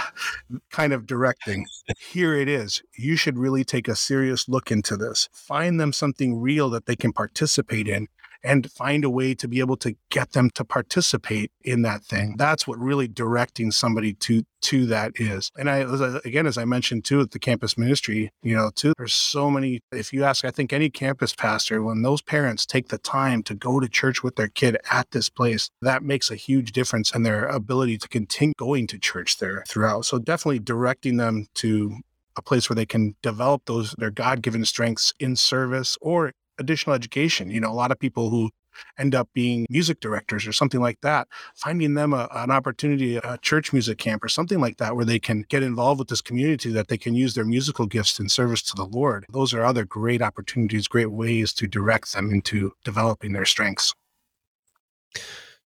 kind 0.70 0.92
of 0.92 1.06
directing. 1.06 1.66
Here 1.98 2.34
it 2.34 2.48
is. 2.48 2.82
You 2.96 3.16
should 3.16 3.38
really 3.38 3.64
take 3.64 3.86
a 3.86 3.94
serious 3.94 4.48
look 4.48 4.70
into 4.70 4.96
this. 4.96 5.28
Find 5.32 5.78
them 5.78 5.92
something 5.92 6.40
real 6.40 6.70
that 6.70 6.86
they 6.86 6.96
can 6.96 7.12
participate 7.12 7.86
in 7.86 8.08
and 8.42 8.70
find 8.70 9.04
a 9.04 9.10
way 9.10 9.34
to 9.34 9.48
be 9.48 9.60
able 9.60 9.76
to 9.76 9.96
get 10.10 10.32
them 10.32 10.50
to 10.50 10.64
participate 10.64 11.50
in 11.62 11.82
that 11.82 12.02
thing. 12.02 12.28
Mm-hmm. 12.30 12.36
That's 12.36 12.66
what 12.66 12.78
really 12.78 13.08
directing 13.08 13.70
somebody 13.70 14.14
to 14.14 14.42
to 14.60 14.86
that 14.86 15.12
is. 15.16 15.50
And 15.56 15.70
I 15.70 15.78
again, 16.24 16.46
as 16.46 16.58
I 16.58 16.64
mentioned 16.64 17.04
too, 17.04 17.20
at 17.20 17.30
the 17.30 17.38
campus 17.38 17.78
ministry, 17.78 18.30
you 18.42 18.56
know, 18.56 18.70
too, 18.74 18.92
there's 18.98 19.12
so 19.12 19.50
many. 19.50 19.80
If 19.92 20.12
you 20.12 20.24
ask, 20.24 20.44
I 20.44 20.50
think 20.50 20.72
any 20.72 20.90
campus 20.90 21.34
pastor, 21.34 21.82
when 21.82 22.02
those 22.02 22.22
parents 22.22 22.66
take 22.66 22.88
the 22.88 22.98
time 22.98 23.42
to 23.44 23.54
go 23.54 23.80
to 23.80 23.88
church 23.88 24.22
with 24.22 24.36
their 24.36 24.48
kid 24.48 24.76
at 24.90 25.10
this 25.12 25.28
place, 25.28 25.70
that 25.82 26.02
makes 26.02 26.30
a 26.30 26.36
huge 26.36 26.72
difference 26.72 27.14
in 27.14 27.22
their 27.22 27.46
ability 27.46 27.98
to 27.98 28.08
continue 28.08 28.54
going 28.58 28.86
to 28.88 28.98
church 28.98 29.38
there 29.38 29.62
throughout. 29.68 30.04
So 30.04 30.18
definitely 30.18 30.60
directing 30.60 31.16
them 31.16 31.46
to 31.54 31.96
a 32.36 32.42
place 32.42 32.68
where 32.68 32.76
they 32.76 32.86
can 32.86 33.16
develop 33.22 33.64
those 33.66 33.94
their 33.98 34.10
god-given 34.10 34.64
strengths 34.64 35.12
in 35.18 35.36
service 35.36 35.98
or 36.00 36.32
additional 36.58 36.94
education. 36.94 37.50
You 37.50 37.60
know, 37.60 37.70
a 37.70 37.74
lot 37.74 37.90
of 37.90 37.98
people 37.98 38.30
who 38.30 38.50
end 38.98 39.14
up 39.14 39.28
being 39.34 39.66
music 39.70 40.00
directors 40.00 40.46
or 40.46 40.52
something 40.52 40.80
like 40.80 41.00
that, 41.02 41.28
finding 41.54 41.94
them 41.94 42.12
a, 42.12 42.28
an 42.32 42.50
opportunity, 42.50 43.16
a 43.16 43.38
church 43.42 43.72
music 43.72 43.98
camp 43.98 44.22
or 44.22 44.28
something 44.28 44.60
like 44.60 44.76
that, 44.78 44.96
where 44.96 45.04
they 45.04 45.18
can 45.18 45.44
get 45.48 45.62
involved 45.62 45.98
with 45.98 46.08
this 46.08 46.20
community 46.20 46.70
that 46.70 46.88
they 46.88 46.98
can 46.98 47.14
use 47.14 47.34
their 47.34 47.44
musical 47.44 47.86
gifts 47.86 48.20
in 48.20 48.28
service 48.28 48.62
to 48.62 48.74
the 48.74 48.84
Lord. 48.84 49.26
Those 49.30 49.54
are 49.54 49.64
other 49.64 49.84
great 49.84 50.22
opportunities, 50.22 50.88
great 50.88 51.10
ways 51.10 51.52
to 51.54 51.66
direct 51.66 52.12
them 52.12 52.30
into 52.30 52.72
developing 52.84 53.32
their 53.32 53.44
strengths. 53.44 53.94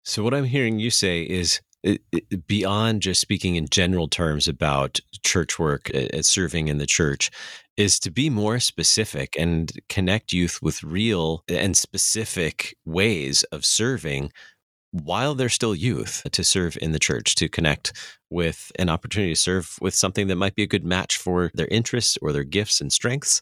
So, 0.03 0.23
what 0.23 0.35
I'm 0.35 0.45
hearing 0.45 0.79
you 0.79 0.91
say 0.91 1.23
is 1.23 1.61
beyond 2.47 3.03
just 3.03 3.21
speaking 3.21 3.57
in 3.57 3.67
general 3.69 4.09
terms 4.09 4.47
about 4.47 5.01
church 5.23 5.59
work 5.59 5.91
uh, 5.95 6.23
serving 6.23 6.69
in 6.69 6.79
the 6.79 6.87
church 6.87 7.31
is 7.77 7.99
to 7.99 8.11
be 8.11 8.29
more 8.29 8.61
specific 8.61 9.35
and 9.39 9.73
connect 9.89 10.33
youth 10.33 10.59
with 10.61 10.83
real 10.83 11.43
and 11.49 11.77
specific 11.77 12.77
ways 12.85 13.43
of 13.45 13.65
serving 13.65 14.31
while 14.93 15.35
they're 15.35 15.49
still 15.49 15.75
youth 15.75 16.27
to 16.33 16.45
serve 16.45 16.77
in 16.83 16.93
the 16.93 16.99
church 16.99 17.35
to 17.37 17.49
connect 17.49 17.93
with 18.29 18.73
an 18.79 18.91
opportunity 18.91 19.33
to 19.33 19.41
serve 19.41 19.79
with 19.81 19.95
something 19.95 20.27
that 20.27 20.37
might 20.37 20.57
be 20.57 20.65
a 20.65 20.69
good 20.69 20.85
match 20.85 21.17
for 21.17 21.51
their 21.55 21.69
interests 21.69 22.19
or 22.21 22.33
their 22.33 22.45
gifts 22.45 22.81
and 22.81 22.93
strengths 22.93 23.41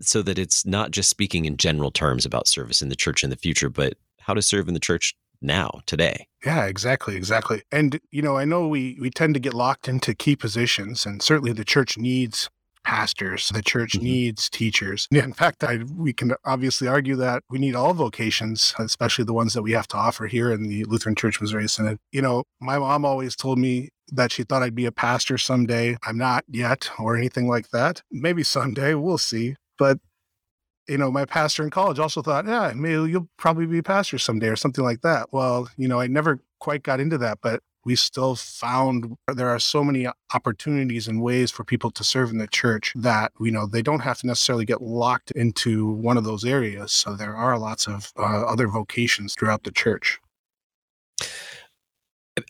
so 0.00 0.22
that 0.22 0.38
it's 0.38 0.64
not 0.64 0.90
just 0.90 1.10
speaking 1.10 1.44
in 1.44 1.56
general 1.56 1.90
terms 1.90 2.24
about 2.24 2.48
service 2.48 2.80
in 2.80 2.88
the 2.88 2.96
church 2.96 3.22
in 3.22 3.30
the 3.30 3.36
future 3.36 3.68
but 3.68 3.94
how 4.20 4.32
to 4.32 4.42
serve 4.42 4.68
in 4.68 4.74
the 4.74 4.80
church 4.80 5.14
now 5.42 5.80
today. 5.86 6.26
Yeah 6.44 6.64
exactly 6.66 7.16
exactly. 7.16 7.62
And 7.70 8.00
you 8.10 8.22
know 8.22 8.36
i 8.36 8.44
know 8.44 8.68
we 8.68 8.96
we 9.00 9.10
tend 9.10 9.34
to 9.34 9.40
get 9.40 9.54
locked 9.54 9.88
into 9.88 10.14
key 10.14 10.36
positions 10.36 11.06
and 11.06 11.22
certainly 11.22 11.52
the 11.52 11.64
church 11.64 11.98
needs 11.98 12.48
pastors 12.84 13.48
the 13.54 13.62
church 13.62 13.92
mm-hmm. 13.92 14.04
needs 14.04 14.50
teachers. 14.50 15.06
In 15.10 15.32
fact 15.32 15.62
I, 15.62 15.80
we 15.96 16.12
can 16.12 16.34
obviously 16.44 16.88
argue 16.88 17.16
that 17.16 17.42
we 17.48 17.58
need 17.58 17.74
all 17.76 17.94
vocations 17.94 18.74
especially 18.78 19.24
the 19.24 19.32
ones 19.32 19.54
that 19.54 19.62
we 19.62 19.72
have 19.72 19.88
to 19.88 19.96
offer 19.96 20.26
here 20.26 20.50
in 20.52 20.68
the 20.68 20.84
lutheran 20.84 21.14
church 21.14 21.40
missouri 21.40 21.68
synod. 21.68 21.98
You 22.10 22.22
know 22.22 22.44
my 22.60 22.78
mom 22.78 23.04
always 23.04 23.36
told 23.36 23.58
me 23.58 23.90
that 24.08 24.32
she 24.32 24.42
thought 24.42 24.62
i'd 24.62 24.74
be 24.74 24.86
a 24.86 24.92
pastor 24.92 25.38
someday. 25.38 25.96
I'm 26.04 26.18
not 26.18 26.44
yet 26.48 26.90
or 26.98 27.16
anything 27.16 27.48
like 27.48 27.70
that. 27.70 28.02
Maybe 28.10 28.42
someday 28.42 28.94
we'll 28.94 29.18
see. 29.18 29.56
But 29.78 29.98
you 30.88 30.98
know, 30.98 31.10
my 31.10 31.24
pastor 31.24 31.62
in 31.62 31.70
college 31.70 31.98
also 31.98 32.22
thought, 32.22 32.46
yeah, 32.46 32.72
maybe 32.74 33.10
you'll 33.10 33.28
probably 33.36 33.66
be 33.66 33.78
a 33.78 33.82
pastor 33.82 34.18
someday 34.18 34.48
or 34.48 34.56
something 34.56 34.84
like 34.84 35.02
that. 35.02 35.32
Well, 35.32 35.68
you 35.76 35.88
know, 35.88 36.00
I 36.00 36.06
never 36.06 36.40
quite 36.58 36.82
got 36.82 37.00
into 37.00 37.18
that, 37.18 37.38
but 37.42 37.62
we 37.84 37.96
still 37.96 38.36
found 38.36 39.16
there 39.32 39.48
are 39.48 39.58
so 39.58 39.82
many 39.82 40.06
opportunities 40.34 41.08
and 41.08 41.20
ways 41.20 41.50
for 41.50 41.64
people 41.64 41.90
to 41.90 42.04
serve 42.04 42.30
in 42.30 42.38
the 42.38 42.46
church 42.46 42.92
that 42.96 43.32
you 43.40 43.50
know 43.50 43.66
they 43.66 43.82
don't 43.82 44.00
have 44.00 44.18
to 44.18 44.26
necessarily 44.26 44.64
get 44.64 44.80
locked 44.80 45.30
into 45.32 45.88
one 45.88 46.16
of 46.16 46.24
those 46.24 46.44
areas 46.44 46.92
so 46.92 47.14
there 47.14 47.34
are 47.34 47.58
lots 47.58 47.86
of 47.88 48.12
uh, 48.18 48.44
other 48.44 48.68
vocations 48.68 49.34
throughout 49.34 49.64
the 49.64 49.72
church 49.72 50.20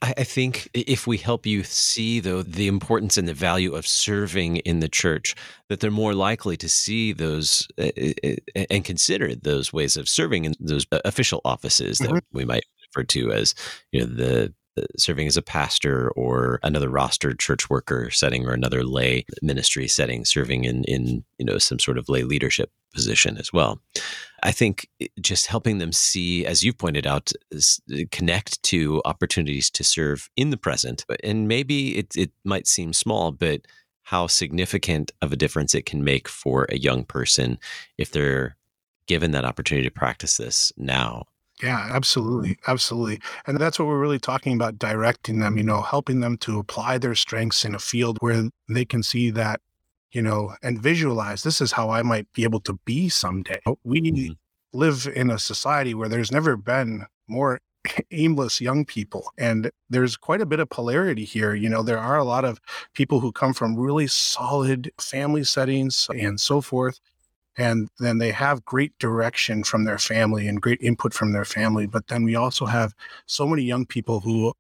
I 0.01 0.23
think 0.23 0.69
if 0.75 1.09
we 1.09 1.17
help 1.17 1.45
youth 1.45 1.67
see, 1.67 2.21
though, 2.21 2.43
the 2.43 2.69
importance 2.69 3.17
and 3.17 3.27
the 3.27 3.35
value 3.35 3.75
of 3.75 3.85
serving 3.85 4.59
in 4.59 4.79
the 4.79 4.89
church, 4.89 5.35
that 5.69 5.81
they're 5.81 5.91
more 5.91 6.15
likely 6.15 6.57
to 6.59 6.69
see 6.69 7.13
those 7.13 7.67
uh, 7.79 7.91
and 8.71 8.85
consider 8.85 9.35
those 9.35 9.73
ways 9.73 9.97
of 9.97 10.09
serving 10.09 10.45
in 10.45 10.55
those 10.61 10.87
official 11.05 11.41
offices 11.45 11.99
mm-hmm. 11.99 12.15
that 12.15 12.25
we 12.33 12.45
might 12.45 12.65
refer 12.95 13.05
to 13.05 13.33
as, 13.33 13.57
you 13.91 14.01
know, 14.01 14.07
the 14.07 14.45
uh, 14.45 14.49
serving 14.97 15.27
as 15.27 15.37
a 15.37 15.43
pastor 15.43 16.11
or 16.13 16.59
another 16.63 16.89
rostered 16.89 17.39
church 17.39 17.69
worker 17.69 18.11
setting 18.11 18.47
or 18.47 18.53
another 18.53 18.85
lay 18.85 19.25
ministry 19.43 19.87
setting 19.87 20.25
serving 20.25 20.65
in 20.65 20.85
in 20.85 21.25
you 21.39 21.45
know 21.45 21.59
some 21.59 21.79
sort 21.79 21.99
of 21.99 22.09
lay 22.09 22.23
leadership 22.23 22.71
position 22.95 23.39
as 23.39 23.53
well. 23.53 23.81
I 24.43 24.53
think 24.53 24.89
just 25.21 25.47
helping 25.47 25.79
them 25.79 25.93
see 25.93 26.45
as 26.45 26.63
you've 26.63 26.79
pointed 26.79 27.07
out 27.07 27.33
connect 28.11 28.63
to 28.65 29.03
opportunities 29.05 29.71
to 29.71 29.85
serve 29.85 30.29
in 30.37 30.51
the 30.51 30.57
present. 30.57 31.05
And 31.23 31.49
maybe 31.49 31.99
it, 31.99 32.17
it 32.17 32.33
might 32.45 32.67
seem 32.67 32.93
small 32.93 33.33
but 33.33 33.63
how 34.05 34.27
significant 34.27 35.13
of 35.23 35.33
a 35.33 35.37
difference 35.37 35.75
it 35.75 35.87
can 35.87 36.05
make 36.05 36.29
for 36.29 36.67
a 36.69 36.77
young 36.77 37.05
person 37.05 37.59
if 37.99 38.11
they're 38.11 38.57
given 39.07 39.31
that 39.31 39.45
opportunity 39.45 39.87
to 39.87 39.95
practice 39.95 40.37
this 40.37 40.73
now 40.77 41.25
yeah, 41.61 41.89
absolutely. 41.91 42.57
Absolutely. 42.67 43.21
And 43.47 43.59
that's 43.59 43.79
what 43.79 43.87
we're 43.87 44.01
really 44.01 44.19
talking 44.19 44.55
about 44.55 44.79
directing 44.79 45.41
them, 45.41 45.57
you 45.57 45.65
know, 45.65 45.83
helping 45.83 46.21
them 46.21 46.37
to 46.39 46.59
apply 46.59 46.99
their 46.99 47.15
strengths 47.15 47.65
in 47.65 47.75
a 47.75 47.79
field 47.79 48.19
where 48.21 48.49
they 48.69 48.85
can 48.85 49.03
see 49.03 49.31
that, 49.31 49.61
you 50.13 50.23
know, 50.23 50.55
and 50.63 50.81
visualize 50.81 51.43
this 51.43 51.61
is 51.61 51.73
how 51.73 51.91
I 51.91 52.03
might 52.03 52.33
be 52.33 52.45
able 52.45 52.61
to 52.61 52.79
be 52.85 53.09
someday. 53.09 53.61
We 53.85 54.01
mm-hmm. 54.01 54.33
live 54.73 55.09
in 55.15 55.31
a 55.31 55.39
society 55.39 55.95
where 55.95 56.09
there's 56.09 56.33
never 56.33 56.57
been 56.57 57.07
more 57.29 57.61
aimless 58.11 58.61
young 58.61 58.85
people 58.85 59.33
and 59.37 59.71
there's 59.91 60.17
quite 60.17 60.41
a 60.41 60.47
bit 60.47 60.61
of 60.61 60.71
polarity 60.71 61.25
here 61.25 61.53
you 61.53 61.69
know 61.69 61.83
there 61.83 61.99
are 61.99 62.17
a 62.17 62.25
lot 62.25 62.45
of 62.45 62.61
people 62.95 63.19
who 63.19 63.33
come 63.33 63.53
from 63.53 63.77
really 63.77 64.07
solid 64.07 64.89
family 65.01 65.43
settings 65.43 66.07
and 66.11 66.39
so 66.39 66.61
forth 66.61 67.01
and 67.57 67.89
then 67.99 68.19
they 68.19 68.31
have 68.31 68.65
great 68.65 68.97
direction 68.99 69.63
from 69.63 69.85
their 69.85 69.99
family 69.99 70.49
and 70.49 70.63
great 70.63 70.81
input 70.81 71.13
from 71.13 71.33
their 71.33 71.45
family 71.45 71.87
but 71.87 72.07
then 72.09 72.25
we 72.25 72.35
also 72.35 72.67
have 72.67 72.95
so 73.27 73.47
many 73.47 73.63
young 73.63 73.87
people 73.87 74.21
who 74.21 74.53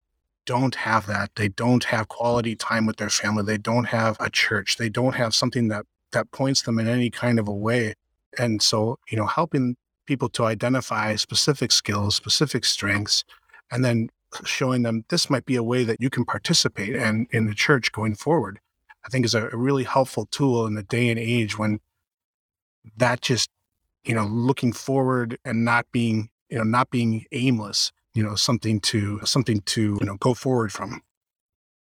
don't 0.45 0.75
have 0.75 1.07
that. 1.07 1.31
They 1.37 1.49
don't 1.49 1.85
have 1.85 2.09
quality 2.09 2.57
time 2.57 2.85
with 2.85 2.97
their 2.97 3.11
family. 3.11 3.45
They 3.45 3.59
don't 3.59 3.85
have 3.85 4.17
a 4.19 4.29
church. 4.29 4.77
They 4.77 4.89
don't 4.89 5.15
have 5.15 5.37
something 5.37 5.69
that 5.69 5.87
that 6.11 6.33
points 6.33 6.63
them 6.63 6.81
in 6.81 6.89
any 6.89 7.11
kind 7.11 7.39
of 7.39 7.47
a 7.49 7.53
way. 7.53 7.95
And 8.39 8.61
so 8.61 8.99
you 9.09 9.17
know 9.17 9.27
helping 9.27 9.77
people 10.07 10.29
to 10.29 10.45
identify 10.45 11.15
specific 11.17 11.73
skills 11.73 12.17
specific 12.17 12.65
strengths 12.65 13.25
and 13.71 13.85
then 13.85 14.09
showing 14.45 14.83
them 14.83 15.05
this 15.09 15.31
might 15.31 15.45
be 15.45 15.57
a 15.57 15.63
way 15.63 15.85
that 15.85 15.97
you 16.01 16.11
can 16.11 16.25
participate 16.25 16.95
in 16.95 17.27
in 17.31 17.47
the 17.47 17.55
church 17.55 17.93
going 17.93 18.15
forward 18.15 18.59
i 19.07 19.09
think 19.09 19.25
is 19.25 19.35
a 19.35 19.49
really 19.53 19.85
helpful 19.85 20.27
tool 20.27 20.67
in 20.67 20.75
the 20.75 20.83
day 20.83 21.09
and 21.09 21.19
age 21.19 21.59
when 21.59 21.79
that 22.97 23.21
just 23.21 23.51
you 24.05 24.15
know 24.15 24.27
looking 24.27 24.73
forward 24.73 25.39
and 25.45 25.65
not 25.65 25.87
being 25.93 26.29
you 26.49 26.59
know 26.59 26.65
not 26.65 26.91
being 26.91 27.25
aimless 27.33 27.93
you 28.15 28.23
know 28.23 28.35
something 28.35 28.81
to 28.81 29.21
something 29.25 29.61
to 29.63 29.99
you 30.01 30.07
know 30.07 30.17
go 30.17 30.35
forward 30.35 30.73
from 30.73 31.03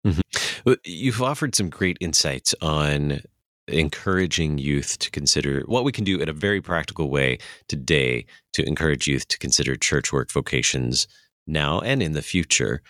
Mm-hmm. 0.07 0.73
You've 0.85 1.23
offered 1.23 1.55
some 1.55 1.71
great 1.71 1.97
insights 2.01 2.55
on 2.61 3.21
encouraging 3.69 4.59
youth 4.59 4.99
to 4.99 5.11
consider 5.11 5.63
what 5.67 5.85
we 5.85 5.93
can 5.93 6.05
do 6.05 6.19
in 6.19 6.29
a 6.29 6.33
very 6.33 6.61
practical 6.61 7.09
way 7.09 7.39
today 7.69 8.27
to 8.53 8.67
encourage 8.67 9.07
youth 9.07 9.29
to 9.29 9.39
consider 9.39 9.77
church 9.77 10.13
work 10.13 10.31
vocations 10.31 11.07
now 11.47 11.81
and 11.81 12.03
in 12.03 12.13
the 12.13 12.23
future. 12.23 12.83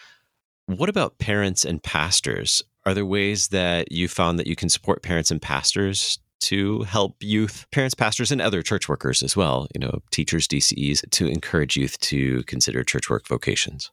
What 0.67 0.89
about 0.89 1.19
parents 1.19 1.65
and 1.65 1.83
pastors? 1.83 2.63
Are 2.87 2.95
there 2.95 3.07
ways 3.07 3.49
that 3.49 3.93
you 3.93 4.09
found 4.09 4.39
that 4.39 4.47
you 4.47 4.57
can 4.57 4.69
support 4.69 5.03
parents 5.03 5.31
and 5.31 5.41
pastors 5.41 6.19
to 6.43 6.83
help 6.83 7.17
youth, 7.21 7.67
parents, 7.73 7.95
pastors, 7.95 8.31
and 8.31 8.41
other 8.41 8.63
church 8.63 8.89
workers 8.89 9.23
as 9.23 9.37
well, 9.37 9.69
you 9.75 9.81
know, 9.81 10.01
teachers, 10.11 10.47
DCEs, 10.47 11.09
to 11.11 11.27
encourage 11.27 11.77
youth 11.77 11.99
to 12.01 12.43
consider 12.45 12.85
church 12.85 13.09
work 13.11 13.27
vocations? 13.27 13.91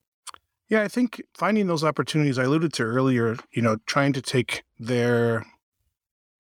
Yeah, 0.70 0.84
I 0.84 0.88
think 0.88 1.22
finding 1.34 1.68
those 1.68 1.84
opportunities 1.84 2.38
I 2.38 2.44
alluded 2.44 2.74
to 2.74 2.84
earlier, 2.84 3.38
you 3.52 3.62
know, 3.62 3.78
trying 3.88 4.14
to 4.14 4.22
take 4.22 4.64
their 4.78 5.46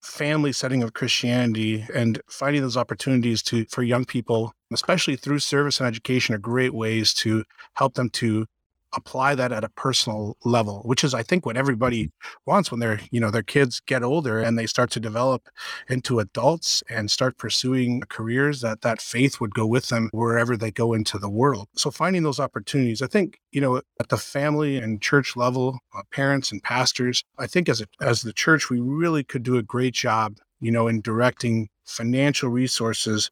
family 0.04 0.52
setting 0.52 0.84
of 0.84 0.93
Christianity 0.93 1.86
and 1.93 2.22
finding 2.30 2.62
those 2.62 2.78
opportunities 2.78 3.41
to 3.43 3.65
for 3.65 3.84
young 3.84 4.06
people, 4.06 4.54
especially 4.72 5.15
through 5.15 5.39
service 5.39 5.80
and 5.80 5.88
education, 5.88 6.36
are 6.36 6.39
great 6.39 6.74
ways 6.74 7.13
to 7.15 7.43
help 7.74 7.95
them 7.95 8.10
to 8.12 8.45
apply 8.93 9.36
that 9.36 9.52
at 9.52 9.63
a 9.63 9.69
personal 9.69 10.38
level, 10.43 10.82
which 10.86 11.04
is, 11.04 11.13
I 11.13 11.23
think, 11.23 11.45
what 11.45 11.58
everybody 11.58 12.12
wants 12.45 12.71
when 12.71 12.80
their, 12.80 12.99
you 13.12 13.19
know, 13.19 13.32
their 13.32 13.43
kids 13.43 13.82
get 13.86 14.04
older 14.04 14.39
and 14.39 14.58
they 14.58 14.65
start 14.65 14.91
to 14.91 14.99
develop 14.99 15.49
into 15.88 16.19
adults 16.19 16.84
and 16.89 17.10
start 17.12 17.38
pursuing 17.38 18.02
careers 18.10 18.62
that 18.62 18.82
that 18.82 19.02
faith 19.02 19.39
would 19.39 19.54
go 19.54 19.65
with 19.65 19.89
them 19.89 20.10
wherever 20.12 20.58
they 20.58 20.71
go 20.71 20.93
into 20.93 21.17
the 21.17 21.30
world. 21.30 21.67
So 21.75 21.91
finding 21.91 22.23
those 22.23 22.39
opportunities, 22.39 23.02
I 23.02 23.08
think, 23.08 23.39
you 23.52 23.62
know, 23.62 23.82
at 23.99 24.10
the 24.10 24.17
family 24.17 24.78
and 24.78 25.02
church 25.02 25.36
level, 25.36 25.80
uh, 25.95 26.02
parents 26.12 26.52
and 26.52 26.62
pastors, 26.63 27.23
I 27.38 27.47
think 27.47 27.69
as 27.69 27.82
a, 27.82 27.86
as 28.02 28.21
the 28.21 28.34
church, 28.34 28.69
we 28.69 28.80
really 28.80 29.23
could 29.23 29.43
do 29.43 29.58
a 29.58 29.63
great 29.63 29.93
job, 29.93 30.38
you 30.60 30.71
know, 30.71 30.88
in 30.88 31.02
directing 31.02 31.69
financial 31.86 32.49
resources 32.49 33.32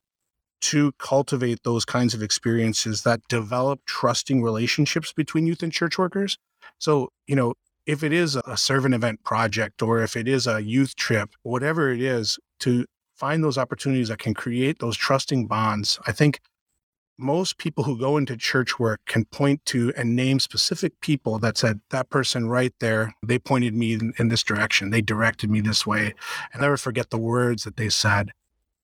to 0.60 0.92
cultivate 0.94 1.64
those 1.64 1.86
kinds 1.86 2.14
of 2.14 2.22
experiences 2.22 3.04
that 3.04 3.22
develop 3.28 3.82
trusting 3.86 4.42
relationships 4.42 5.14
between 5.14 5.48
youth 5.48 5.64
and 5.64 5.72
church 5.72 5.98
workers. 5.98 6.38
So, 6.80 7.10
you 7.28 7.36
know, 7.36 7.54
if 7.86 8.04
it 8.04 8.12
is 8.12 8.36
a 8.36 8.58
servant 8.58 8.94
event 8.94 9.24
project 9.24 9.82
or 9.82 10.02
if 10.02 10.16
it 10.18 10.28
is 10.28 10.46
a 10.46 10.62
youth 10.62 10.96
trip, 10.96 11.30
whatever 11.44 11.92
it 11.92 12.02
is, 12.02 12.38
to 12.60 12.86
find 13.16 13.44
those 13.44 13.58
opportunities 13.58 14.10
that 14.10 14.20
can 14.20 14.34
create 14.34 14.80
those 14.80 14.96
trusting 14.96 15.48
bonds. 15.48 16.00
I 16.06 16.12
think 16.12 16.40
most 17.18 17.58
people 17.58 17.84
who 17.84 17.98
go 17.98 18.18
into 18.18 18.38
church 18.38 18.78
work 18.78 19.02
can 19.08 19.26
point 19.26 19.66
to 19.66 19.92
and 19.98 20.16
name 20.16 20.40
specific 20.40 21.00
people 21.02 21.40
that 21.40 21.58
said 21.58 21.80
that 21.90 22.10
person 22.12 22.48
right 22.48 22.74
there 22.80 23.12
they 23.26 23.40
pointed 23.40 23.74
me 23.74 23.94
in, 23.94 24.14
in, 24.20 24.28
this 24.28 24.44
direction 24.44 24.92
they 24.92 25.02
directed 25.02 25.50
me 25.50 25.60
this 25.60 25.84
way 25.84 26.14
and 26.54 26.62
never 26.62 26.78
forget 26.78 27.10
the 27.10 27.18
words 27.18 27.64
that 27.64 27.76
they 27.76 27.90
said 27.90 28.32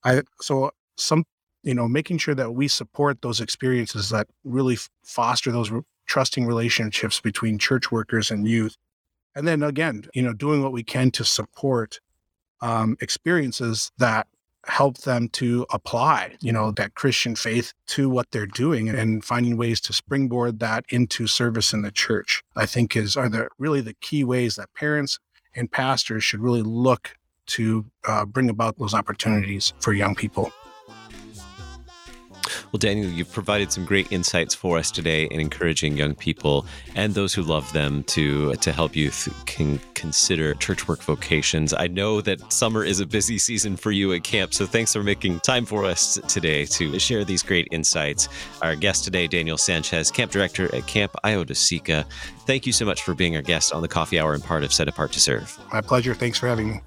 i 0.04 0.20
so 0.42 0.72
some 0.98 1.24
you 1.64 1.74
know, 1.74 1.88
making 1.88 2.18
sure 2.18 2.36
that 2.36 2.52
we 2.52 2.68
support 2.68 3.22
those 3.22 3.42
experiences 3.42 4.10
that 4.10 4.28
really 4.44 4.78
foster 5.04 5.52
those 5.52 5.72
re- 5.72 5.82
trusting 6.06 6.46
relationships 6.46 7.20
between 7.20 7.58
church 7.58 7.92
workers 7.92 8.30
and 8.30 8.48
youth. 8.48 8.78
And 9.36 9.48
then 9.48 9.64
again, 9.64 10.06
you 10.14 10.22
know, 10.22 10.34
doing 10.34 10.62
what 10.62 10.74
we 10.74 10.84
can 10.84 11.10
to 11.12 11.24
support 11.24 12.00
um, 12.62 12.98
experiences 13.02 13.92
that 13.98 14.28
help 14.66 15.00
them 15.00 15.28
to 15.28 15.66
apply, 15.74 16.36
you 16.42 16.52
know, 16.52 16.72
that 16.72 16.96
Christian 16.96 17.36
faith 17.36 17.74
to 17.88 18.10
what 18.10 18.32
they're 18.32 18.46
doing 18.46 18.88
and 18.90 19.24
finding 19.24 19.58
ways 19.58 19.82
to 19.82 19.94
springboard 19.94 20.60
that 20.60 20.86
into 20.90 21.28
service 21.28 21.74
in 21.74 21.82
the 21.82 21.92
church. 21.92 22.42
I 22.56 22.66
think 22.66 22.96
is 22.96 23.18
are 23.18 23.30
the 23.30 23.50
really 23.58 23.82
the 23.82 23.96
key 23.96 24.24
ways 24.24 24.56
that 24.56 24.74
parents 24.74 25.20
and 25.56 25.72
pastors 25.72 26.24
should 26.24 26.40
really 26.40 26.62
look 26.62 27.16
to 27.46 27.86
uh, 28.08 28.26
bring 28.26 28.50
about 28.50 28.78
those 28.78 28.94
opportunities 28.94 29.74
for 29.80 29.92
young 29.92 30.16
people. 30.16 30.52
Well, 32.74 32.80
Daniel, 32.80 33.08
you've 33.08 33.32
provided 33.32 33.72
some 33.72 33.86
great 33.86 34.12
insights 34.12 34.56
for 34.56 34.80
us 34.80 34.90
today 34.90 35.26
in 35.26 35.40
encouraging 35.40 35.96
young 35.96 36.16
people 36.16 36.66
and 36.96 37.14
those 37.14 37.32
who 37.32 37.44
love 37.44 37.72
them 37.72 38.04
to 38.06 38.56
to 38.56 38.72
help 38.72 38.96
youth 38.96 39.32
can 39.46 39.80
consider 39.94 40.56
church 40.56 40.88
work 40.88 41.04
vocations. 41.04 41.76
I 41.76 41.86
know 41.86 42.20
that 42.22 42.52
summer 42.52 42.84
is 42.84 43.00
a 43.00 43.06
busy 43.06 43.38
season 43.38 43.78
for 43.78 43.92
you 43.92 44.12
at 44.14 44.24
camp, 44.24 44.56
so 44.56 44.66
thanks 44.66 44.92
for 44.92 45.04
making 45.04 45.42
time 45.42 45.66
for 45.68 45.86
us 45.86 46.18
today 46.28 46.66
to 46.66 46.98
share 46.98 47.24
these 47.24 47.44
great 47.44 47.68
insights. 47.70 48.28
Our 48.64 48.76
guest 48.76 49.04
today, 49.04 49.28
Daniel 49.28 49.60
Sanchez, 49.60 50.10
camp 50.10 50.32
director 50.32 50.74
at 50.74 50.88
Camp 50.88 51.16
Io-Dis-E-Ca. 51.24 52.06
Thank 52.48 52.66
you 52.66 52.74
so 52.74 52.86
much 52.86 53.04
for 53.04 53.14
being 53.14 53.36
our 53.36 53.44
guest 53.44 53.72
on 53.72 53.84
the 53.84 53.88
Coffee 53.88 54.20
Hour 54.20 54.34
and 54.34 54.44
part 54.44 54.64
of 54.64 54.74
Set 54.74 54.88
Apart 54.88 55.12
to 55.12 55.20
Serve. 55.20 55.60
My 55.72 55.82
pleasure. 55.82 56.16
Thanks 56.16 56.40
for 56.40 56.48
having 56.48 56.72
me. 56.72 56.82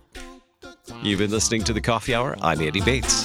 You've 1.05 1.21
been 1.21 1.31
listening 1.31 1.63
to 1.63 1.73
the 1.73 1.81
Coffee 1.81 2.13
Hour. 2.13 2.37
I'm 2.43 2.61
Andy 2.61 2.81
Bates. 2.81 3.25